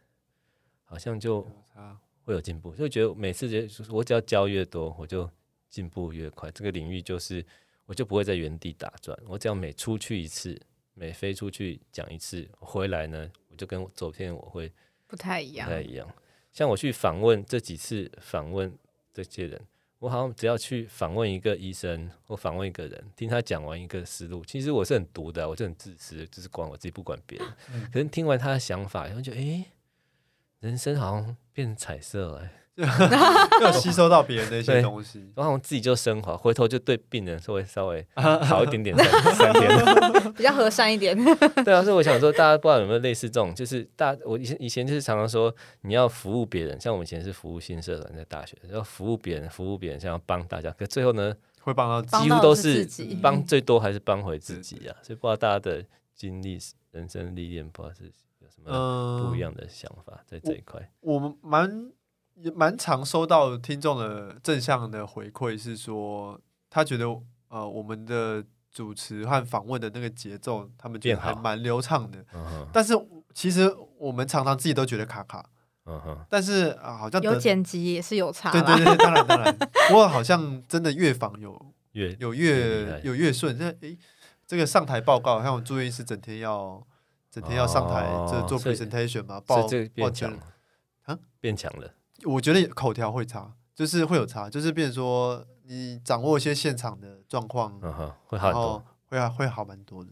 [0.90, 1.40] 好像就
[2.24, 5.30] 会有进步，就觉得每次就我只要教越多，我就
[5.68, 6.50] 进步越快。
[6.50, 7.46] 这个领域就是
[7.86, 10.60] 我就不会在原地打转，我只要每出去一次，
[10.94, 14.72] 每飞出去讲一次，回来呢，我就跟昨天我会
[15.06, 16.12] 不太一样，不太一样。
[16.52, 18.76] 像我去访问这几次访问
[19.14, 19.60] 这些人。
[20.00, 27.46] 我好像只要去访问一个医生，或访问一个人，听他讲完一个思路，其实我是很毒的，我就很自私，就是管我自己，不管别人。
[27.70, 29.62] 嗯、可是听完他的想法，然后就哎，
[30.60, 32.48] 人生好像变成彩色了。
[33.60, 38.96] 要吸收到别人的一些东西，然后自己就升华，回头就对病人稍微稍微 好一点点，
[39.34, 39.68] 三天
[40.32, 41.14] 比较和善一点。
[41.62, 52.88] 对啊，所以我想说，大家不知道有没有类似这种，就是大我以前以前就是常常说，你要服务别人，像我们以前是服务新社团在大学，要服务别人，服务别人，想要帮大家，可最后呢，会帮到几乎都是
[53.20, 54.96] 帮最多还是帮回自己啊。
[55.02, 55.84] 所以不知道大家的
[56.14, 56.58] 经历、
[56.92, 58.10] 人生历练，不知道是有
[58.64, 60.92] 什么不一样的想法在这一块。
[61.00, 61.92] 我们蛮。
[62.42, 66.40] 也蛮常收到听众的正向的回馈，是说
[66.70, 67.04] 他觉得
[67.48, 72.24] 呃我们的主持和访问的那个节奏，他们觉得还蛮流畅的。
[72.32, 72.94] 嗯但是
[73.34, 75.50] 其实我们常常自己都觉得卡卡。
[75.84, 76.24] 嗯哼。
[76.30, 78.50] 但是啊，好像有剪辑也是有差。
[78.50, 79.54] 对对对，当然当然。
[79.88, 83.54] 不过好像真的越访有越有越有越顺。
[83.58, 83.98] 那诶，
[84.46, 86.82] 这个上台报告，像我住院医师整天要
[87.30, 89.66] 整天要上台，就做 presentation 嘛，报
[89.96, 90.36] 报讲
[91.04, 91.94] 啊，变强了。
[92.24, 100.10] 我觉得口条会差，就是会有差，就是变成说你掌握一些现场的状况，嗯哼，会好很多，会会好蛮多的。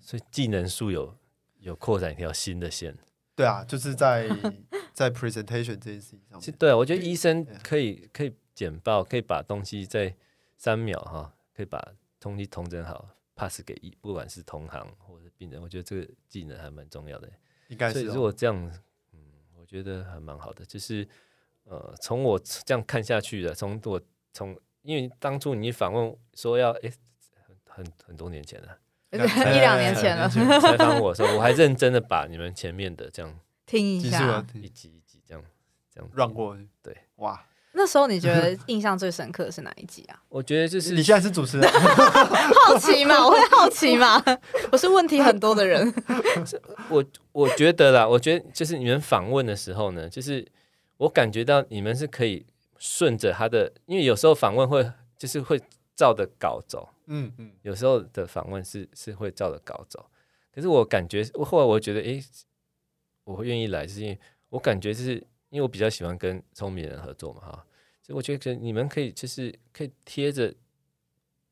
[0.00, 1.16] 所以技能树有
[1.58, 2.98] 有扩展一条新的线。
[3.36, 4.28] 对啊，就是在
[4.92, 6.54] 在 presentation 这件事情上面。
[6.58, 10.14] 对啊，我觉得医生可以可以简报，可以把东西在
[10.58, 11.82] 三秒哈，可以把
[12.18, 17.28] 东西统整好，pass 给医，不管是同行或者病人，我觉得这个技能还蛮重要的。
[17.68, 18.54] 应该是，所以如果这样，
[19.12, 19.18] 嗯，
[19.56, 21.08] 我觉得还蛮好的，就是。
[21.64, 24.00] 呃，从我这样看下去的，从我
[24.32, 26.90] 从，因为当初你访问说要，哎，
[27.36, 28.76] 很很很多年前了，
[29.10, 35.44] 一两年前了，采访我的时候，我还认真的把你们前面的这样听一下，一集一集这样
[35.94, 40.22] 这样让过，对，哇，那时候你觉得印象最深刻的是哪一集啊？
[40.28, 41.70] 我觉得就是你现在是主持人，
[42.66, 44.22] 好奇嘛，我会好奇嘛，
[44.72, 45.92] 我是问题很多的人，
[46.88, 50.46] 我我觉得啦，我觉得就是你们访问的时候呢，就是。
[51.00, 52.44] 我感觉到你们是可以
[52.76, 55.58] 顺着他的，因为有时候访问会就是会
[55.96, 60.04] 照着稿走，嗯嗯，有时候的访问是是会照着稿走。
[60.54, 62.22] 可是我感觉，后来我觉得，诶，
[63.24, 67.66] 我会愿意来，是因为我感觉就是因为我比较喜欢跟聪明人合作嘛，哈，
[68.02, 70.54] 所以我觉得你们可以就是可以贴着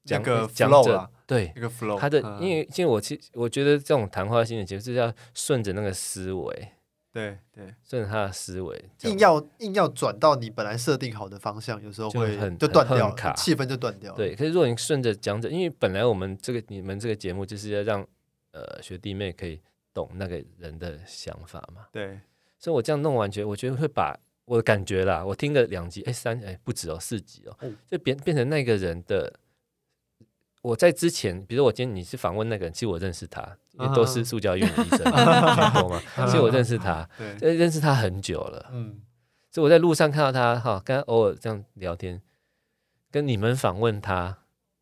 [0.05, 6.69] 讲个 flow 啦，对，一个 flow，他的，因为因为我其实我觉得这种谈话性的节目是要顺着那个思维。
[7.11, 14.15] 对对，顺着他的思维，硬要硬要转到你本来设定好的方向，有时候会就很就断掉，卡气氛就断掉。
[14.15, 18.07] 对，可是如果你顺着讲着，因为本来我们这个你们这个节目就是要让
[18.53, 19.61] 呃学弟妹可以
[19.93, 21.87] 懂那个人的想法嘛。
[21.91, 22.21] 对，
[22.59, 29.33] 所以我这样弄完，觉得我觉得会把我的感觉啦，我听了两集，哎三哎不止哦四集哦，嗯、就变变成那个人的。
[30.61, 39.01] 我在之前，比如我今天你是访问那个人，其实我认识他，因为都是塑胶院的医生，嘛， 所以我认识他， 对，认识他很久了，嗯，
[39.53, 42.21] 所以我在路上看到他，哈，跟他偶尔这样聊天，
[43.13, 44.37] 跟你们访问他，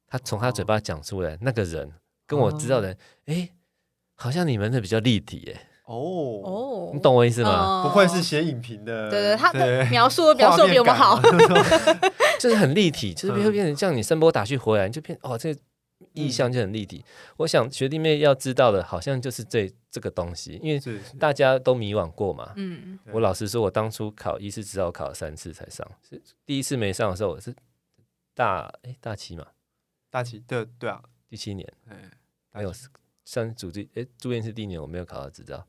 [0.07, 1.93] 他从他嘴巴讲出来那个人，
[2.27, 3.51] 跟我知道的人，哎，
[4.15, 6.43] 好像你们的比较立体，哎，哦。
[6.45, 7.83] 哦，你懂我意思吗？
[7.83, 11.21] 不愧是写影评的，对对，他的描述描述比我们好，
[12.39, 15.57] 就是很立体，就是会变成像你声波打去回来，你就变哦这。
[16.13, 17.03] 意象就很立体。
[17.39, 22.53] 我想学弟妹要知道的，好像就是这这个东西，因为大家都迷惘过嘛。
[22.57, 27.55] 嗯，我老实说，我当初考医师执照考了三次才上，是第一次没上的时候，我是
[28.35, 29.47] 大哎大七嘛，
[30.11, 32.11] 大七对对啊，第七年，哎，
[32.53, 32.71] 还有
[33.27, 35.67] 上主治哎住院是第一年，我没有考到执照。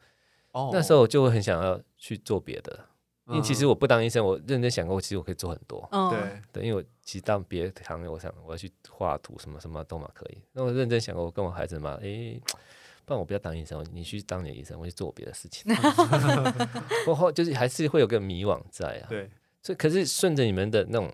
[0.53, 2.85] 哦，那时候我就会很想要去做别的。
[3.27, 5.85] 因为其实我不当医生，我认真想过，其实我可以做很多。
[5.91, 10.41] 哦、对对，因为我其实当别的行业，我想我要去画图，什么什么都嘛可以。
[10.53, 12.41] 那我认真想过，我跟我孩子嘛，诶，
[13.03, 15.69] 不然我不要当医生，你去当你的医生，我去做别的事情。
[17.03, 19.07] 过后就是还是会有个迷惘在啊。
[19.09, 19.29] 对，
[19.61, 21.13] 所以可是顺着你们的那种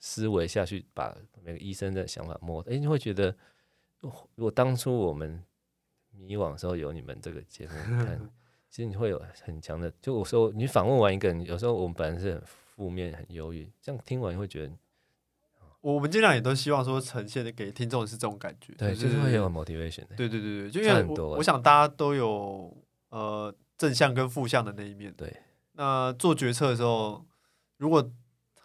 [0.00, 3.34] 思维下去，把每个医生的想法摸，诶，你会觉得，
[4.34, 5.42] 如果当初我们
[6.10, 7.72] 迷惘的时候有你们这个节目
[8.04, 8.30] 看。
[8.70, 14.72] 其实你会有很强的，就我说你访问完一个人，有时候我们本来是很负面、很忧郁，这样听完你会觉得，
[15.80, 22.76] 我们尽量也都希望说呈现的给听众是这种感觉，对，就是、会有 motivation 的，对对对对，就因为我，很多我想大家都有
[23.10, 25.32] 呃正向跟负向的那一面，对，
[25.74, 27.24] 那做决策的时候，
[27.76, 28.10] 如果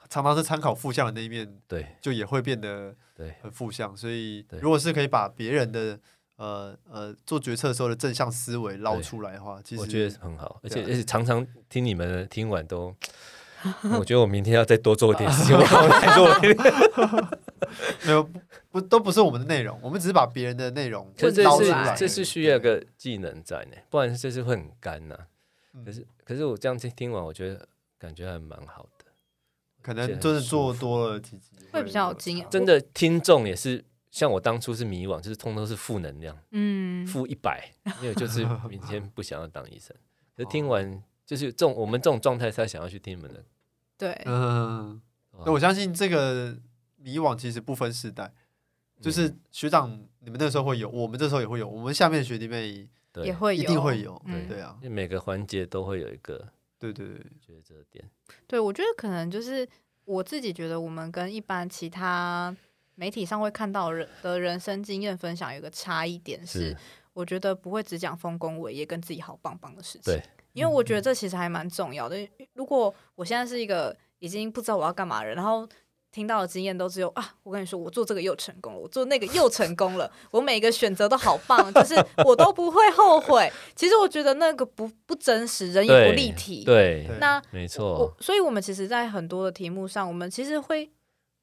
[0.09, 3.35] 常常是参考负向的那一面，对，就也会变得对。
[3.41, 5.99] 很负向，所以如果是可以把别人的。
[6.39, 12.95] 呃呃，做决策的时候的正向思维捞出来的话，其实我觉得很好，而且、啊、而且常常听你们听完都，
[13.99, 17.29] 我觉得我明天要再多做一点事情， 我再做。
[18.05, 18.31] 没有不
[18.71, 25.83] 不都不是我们的内容，我们只是把别人的内容捞出来，这是需要一个技能在呢，不然这是会很干呐、啊。
[25.85, 28.98] 可是可是我这样听听完，我觉得感觉还蛮好的，
[29.89, 32.47] 可能就是做多了几集会比较有经验。
[32.49, 33.83] 真的听众也是。
[34.11, 37.71] 像我当初是迷惘，就是通通是负能量，嗯，负一百，
[38.01, 39.95] 因为就是明天不想要当医生。
[40.35, 43.43] 可是听完，就是这种我们这种状态才想要去听你们的。
[43.99, 44.99] 对，嗯，
[45.45, 46.57] 那我相信这个
[46.95, 48.33] 迷惘其实不分世代，
[48.99, 52.87] 就是学长你们那时候会有，我们这时候也会有，我们下面的学弟妹
[53.23, 56.47] 也会有，一定会有，对、对啊，因为每个环节都会有一个，
[56.79, 58.09] 对对对，觉得这点。
[58.47, 59.67] 对，我觉得可能就是
[60.05, 62.55] 我自己觉得，我们跟一般其他。
[62.95, 66.75] 媒体上会看到人的人生经验分享，有一个差异点是，
[67.13, 70.13] 我觉得不会只讲丰功伟业跟自己好棒棒的事情。
[70.13, 70.21] 对，
[70.51, 72.27] 因为我觉得这其实还蛮重要的。
[72.55, 75.65] 如果我现在是一个已经不知道我要干嘛的人，然后
[76.11, 81.95] 听到的经验都只有啊，我跟你说，我做这个又成功了，我做那个又成功了，我每个选择都好棒，就是
[82.25, 83.51] 我都不会后悔。
[83.75, 86.63] 其实我觉得那个不不真实，人也不立体。
[86.63, 88.15] 对，对那没错。
[88.19, 90.89] 所以，我们其实，在很多的题目上，我们其实会。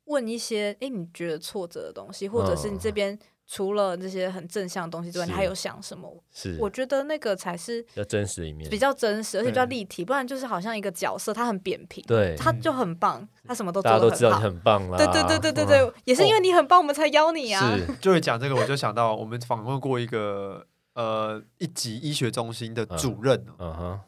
[0.08, 6.12] 问一些哎，你觉得挫折的东西，或者是你这边除了这些很正向的东西之外，你还有想什么？
[6.32, 10.04] 是，我觉得那个才是比较真实一面，比较真实，而且比较立体。
[10.04, 14.98] 不然就是好像一个角色，他很扁平，对，他就很棒，他什么都做大家都知道你很棒啦。
[14.98, 17.76] 对对对对对对，也是因为你很棒，我们才邀你啊。
[17.76, 24.00] 是， 就会讲这个，我就想到我们访问过一个呃一级医学中心的主任，嗯哼，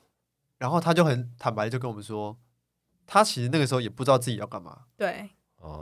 [0.58, 2.36] 然后他就很坦白，就跟我们说，
[3.06, 4.80] 他其实那个时候也不知道自己要干嘛。
[4.96, 5.30] 对。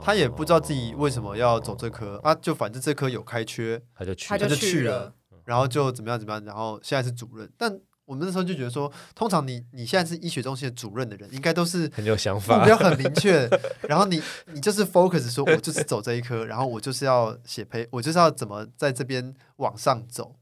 [0.01, 5.13] 他也不知道自己为什么要走这科啊，就反正这科有开缺，他就去，他就去了，
[5.45, 7.49] 然后就怎么样怎么样，然后现在是主任。
[7.57, 13.47] 但我们那时候就觉得说，通常你你现在是医学中心的主任的人，应该都是很有想法，目标很明确，
[13.87, 20.35] 然后你你就是 focus 说，我就是走这一科，然后我就是要写培，我就是要怎么在这边往上走。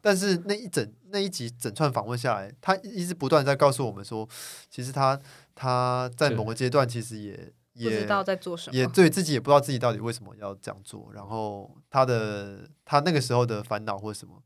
[0.00, 4.28] 但是那一整那一集整串访问下来，他一直不断在告诉我们说，
[4.70, 5.20] 其实他
[5.54, 7.52] 他在某个阶段其实也。
[7.78, 14.42] 也不知道在做什么，也对自己也不知道自己到底为什么要这样做，然后他的他那个时候的烦恼或什么，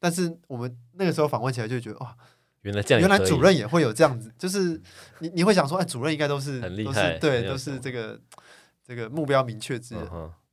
[0.00, 2.16] 但是我们那个时候访问起来就觉得哇，
[2.62, 4.80] 原来这样，原来主任也会有这样子，就是
[5.18, 8.18] 你你会想说，哎，主任应该都是很厉害，对，都是这个
[8.86, 10.08] 这个目标明确之人，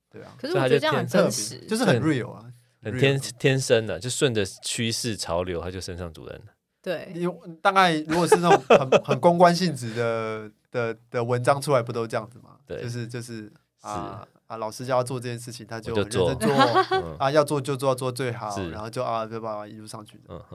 [0.09, 0.35] 对啊。
[0.37, 2.43] 可是我觉得这样很真实，就是很 real 啊，
[2.83, 6.53] 很天天生的，就顺着趋势潮流，他就升上主任了。
[6.81, 10.51] 对，因为大概如果是那种很 很公关性质的。
[10.71, 12.57] 的的文章出来不都这样子吗？
[12.65, 13.51] 对，就是就是
[13.81, 16.53] 啊啊，老师叫他做这件事情，他就认真做
[17.17, 20.45] 啊，要做就做，做最好，然后就啊，就把一路上去的，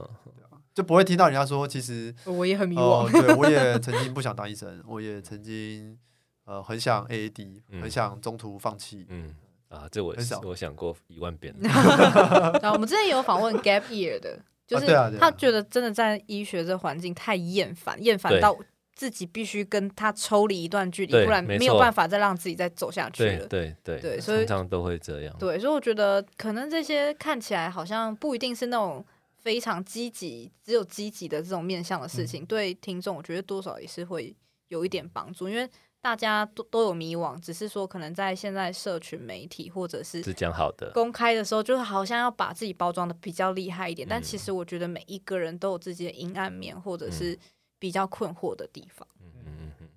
[0.75, 5.97] 就不会听到人家说，其实我也很迷惘，对，我也曾经不想当医生，我也曾经
[6.45, 9.35] 呃很想 AAD，很想中途放弃，嗯
[9.69, 11.55] 啊，这我我想过一万遍。
[11.63, 14.87] 然后我们之前有访问 Gap Year 的，就是
[15.19, 18.57] 他觉得真的在医学这环境太厌烦，厌烦到。
[18.95, 23.47] 自己必须跟他抽离一段距离，不然没有办法再让自己再走下去了。
[23.47, 25.37] 对对对，所以通常都会这样。
[25.39, 29.05] 对，所以我觉得可能这些看起来好像不一定是那种
[29.37, 34.35] 非常积极、只有积极的这种面向的事情，对听众我觉得多少也是会
[34.69, 35.69] 有一点帮助，因为
[36.01, 44.07] 大家都都有迷惘，只是说可能在现在社群媒体或者是只讲好的公开的时候，就是好像要把自己包装的比较厉害一点。
[44.07, 47.39] 嗯、但其实我觉得每一个人都有自己的阴暗面，或者是
[47.85, 49.07] 比较困惑的地方。
[49.21, 49.89] 嗯嗯嗯，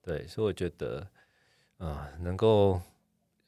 [0.00, 1.00] 对，所以我觉得
[1.76, 2.80] 啊、呃，能够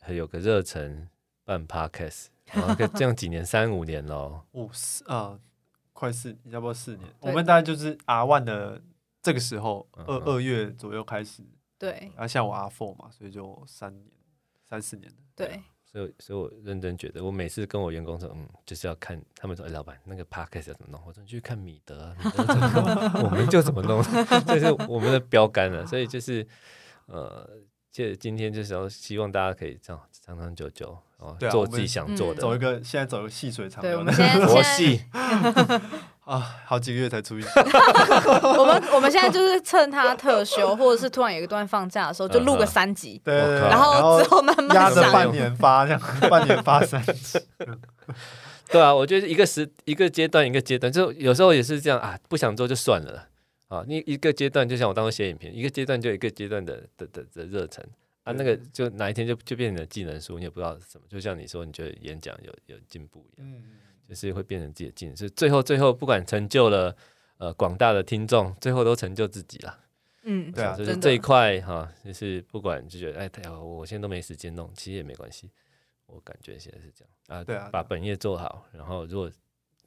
[0.06, 1.08] 有个热忱
[1.46, 5.40] 办 podcast，然后这样几年三五年了，五四啊，
[5.94, 7.10] 快四，要不要四年？
[7.20, 8.82] 我们大概就是 R one 的
[9.22, 11.42] 这个时候，二二月左右开始。
[11.78, 14.12] 对，然后像我 R four 嘛，所以就三年、
[14.62, 21.00] 三四年对，所以所以我认真觉得，我每次跟我员工说，嗯，就是要看他们说，哎，老板那个 podcast 要怎么弄？
[21.06, 24.02] 我说你去看米德，米德怎么弄， 我们就怎么弄，
[24.46, 25.86] 这是我们的标杆了。
[25.86, 26.46] 所以就是
[27.06, 27.48] 呃，
[27.90, 35.02] 就今天就是要希望大家可以这样长长久久哦，做自己想做的，走一个现在走一个细水长流的佛系。
[36.28, 37.48] 啊，好几个月才出一次。
[38.58, 43.18] 我们我们现在就是趁他特休，或者是突然有一段放假的时候，就录个三集。
[43.24, 47.40] 对，然后之后慢慢压着半年发，这样 半年发三集。
[48.70, 53.24] 对啊，我觉得一个时一个阶段一个阶段，就有时候也是这样啊，不想做就算了
[53.68, 53.82] 啊。
[53.88, 57.82] 你一个阶段就像我当时写影片，一个阶段就一个阶段的的的的热忱
[58.24, 61.04] 啊，那个就哪一天就就变成了技能书，你也不知道是什么。
[61.08, 63.50] 就像你说，你觉得演讲有有进步一样。
[63.50, 63.64] 嗯。
[64.08, 66.96] 就是会变成自己的镜子，是最后最后不管成就了
[67.36, 69.78] 呃广大的听众，最后都成就自己了。
[70.22, 75.50] 嗯，对啊，就是这一块哈，就是不管就觉得哎，太好，我现在都没时间弄，其实也没关系。
[76.06, 79.30] 我感觉现在是这样啊，对啊，把本业做好，然后如果。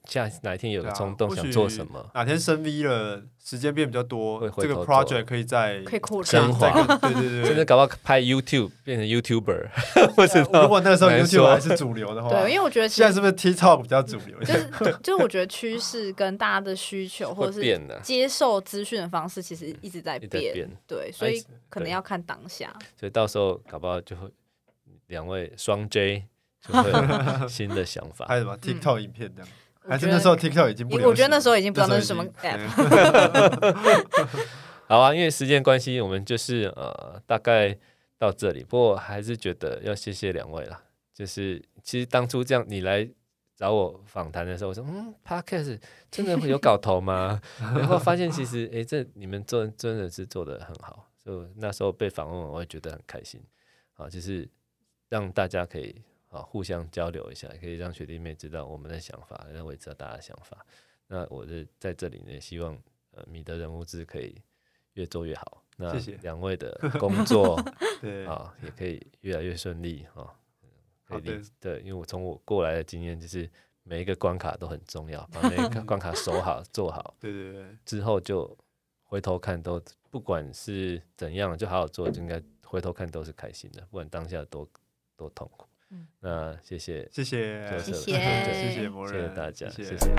[0.06, 2.10] 下哪一天有个冲动想做什么？
[2.14, 6.72] 哪天升 V 了，时间变比较多，这个 project 可以再可以扩升华。
[6.98, 9.70] 对对对，甚至搞不好拍 YouTube 变成 YouTuber。
[10.62, 14.40] 如果那个时候 YouTube 还是主流的话，对，因为我觉得现在是不是 TikTok 比较主流？
[14.40, 14.70] 就是
[15.04, 20.70] 就是我觉得趋势跟大家的需求或者是接受资讯的方式，其实一直在变。
[20.88, 22.74] 对，所以可能要看当下。
[23.00, 24.28] 所以到时候搞不好就会
[25.08, 26.26] 两位双 J
[26.68, 29.50] 就会有 新的想法，还有什么 TikTok 影片这样。
[29.88, 32.60] 还是那时候 TikTok 已经不，我觉得那时候已经不知道那是什么 app。
[34.88, 37.78] 好啊，因为时间关系，我们就是呃大概
[38.18, 38.64] 到这里。
[38.64, 40.84] 不过还是觉得要谢谢两位啦。
[41.14, 43.08] 就是其实当初这样你来
[43.56, 45.80] 找我访谈的时候，我说嗯，Podcast
[46.10, 47.42] 真的会有搞头吗？
[47.60, 51.08] 然后发现其实哎、欸，这你们做真的是做的很好。
[51.24, 53.42] 就那时候被访问，我也觉得很开心。
[53.94, 54.50] 啊，就是
[55.10, 56.02] 让大家可以。
[56.32, 60.66] 啊，互相交流一下，可以让学弟妹知道我们的想法，让我也知道大家的想法。
[61.08, 62.76] 那我的在这里呢，希望
[63.12, 64.42] 呃米德人物志可以
[64.94, 65.62] 越做越好。
[65.76, 67.62] 那两位的 工作
[68.00, 70.34] 对啊，也可以越来越顺利啊。
[71.04, 73.50] 可以理对，因为我从我过来的经验就是
[73.84, 77.16] 每一个关卡都很重要，把每一个 关卡守好做好。
[77.20, 78.58] 对对对，之后就
[79.04, 84.66] 回头看都不管是怎样，就好好做，就应该回头看都是开心的，不管当下多
[85.18, 85.68] 多痛苦。
[86.20, 88.14] 那谢谢，谢谢，谢谢，谢
[88.74, 89.98] 谢，谢谢大家，谢谢。
[89.98, 90.12] 谢谢。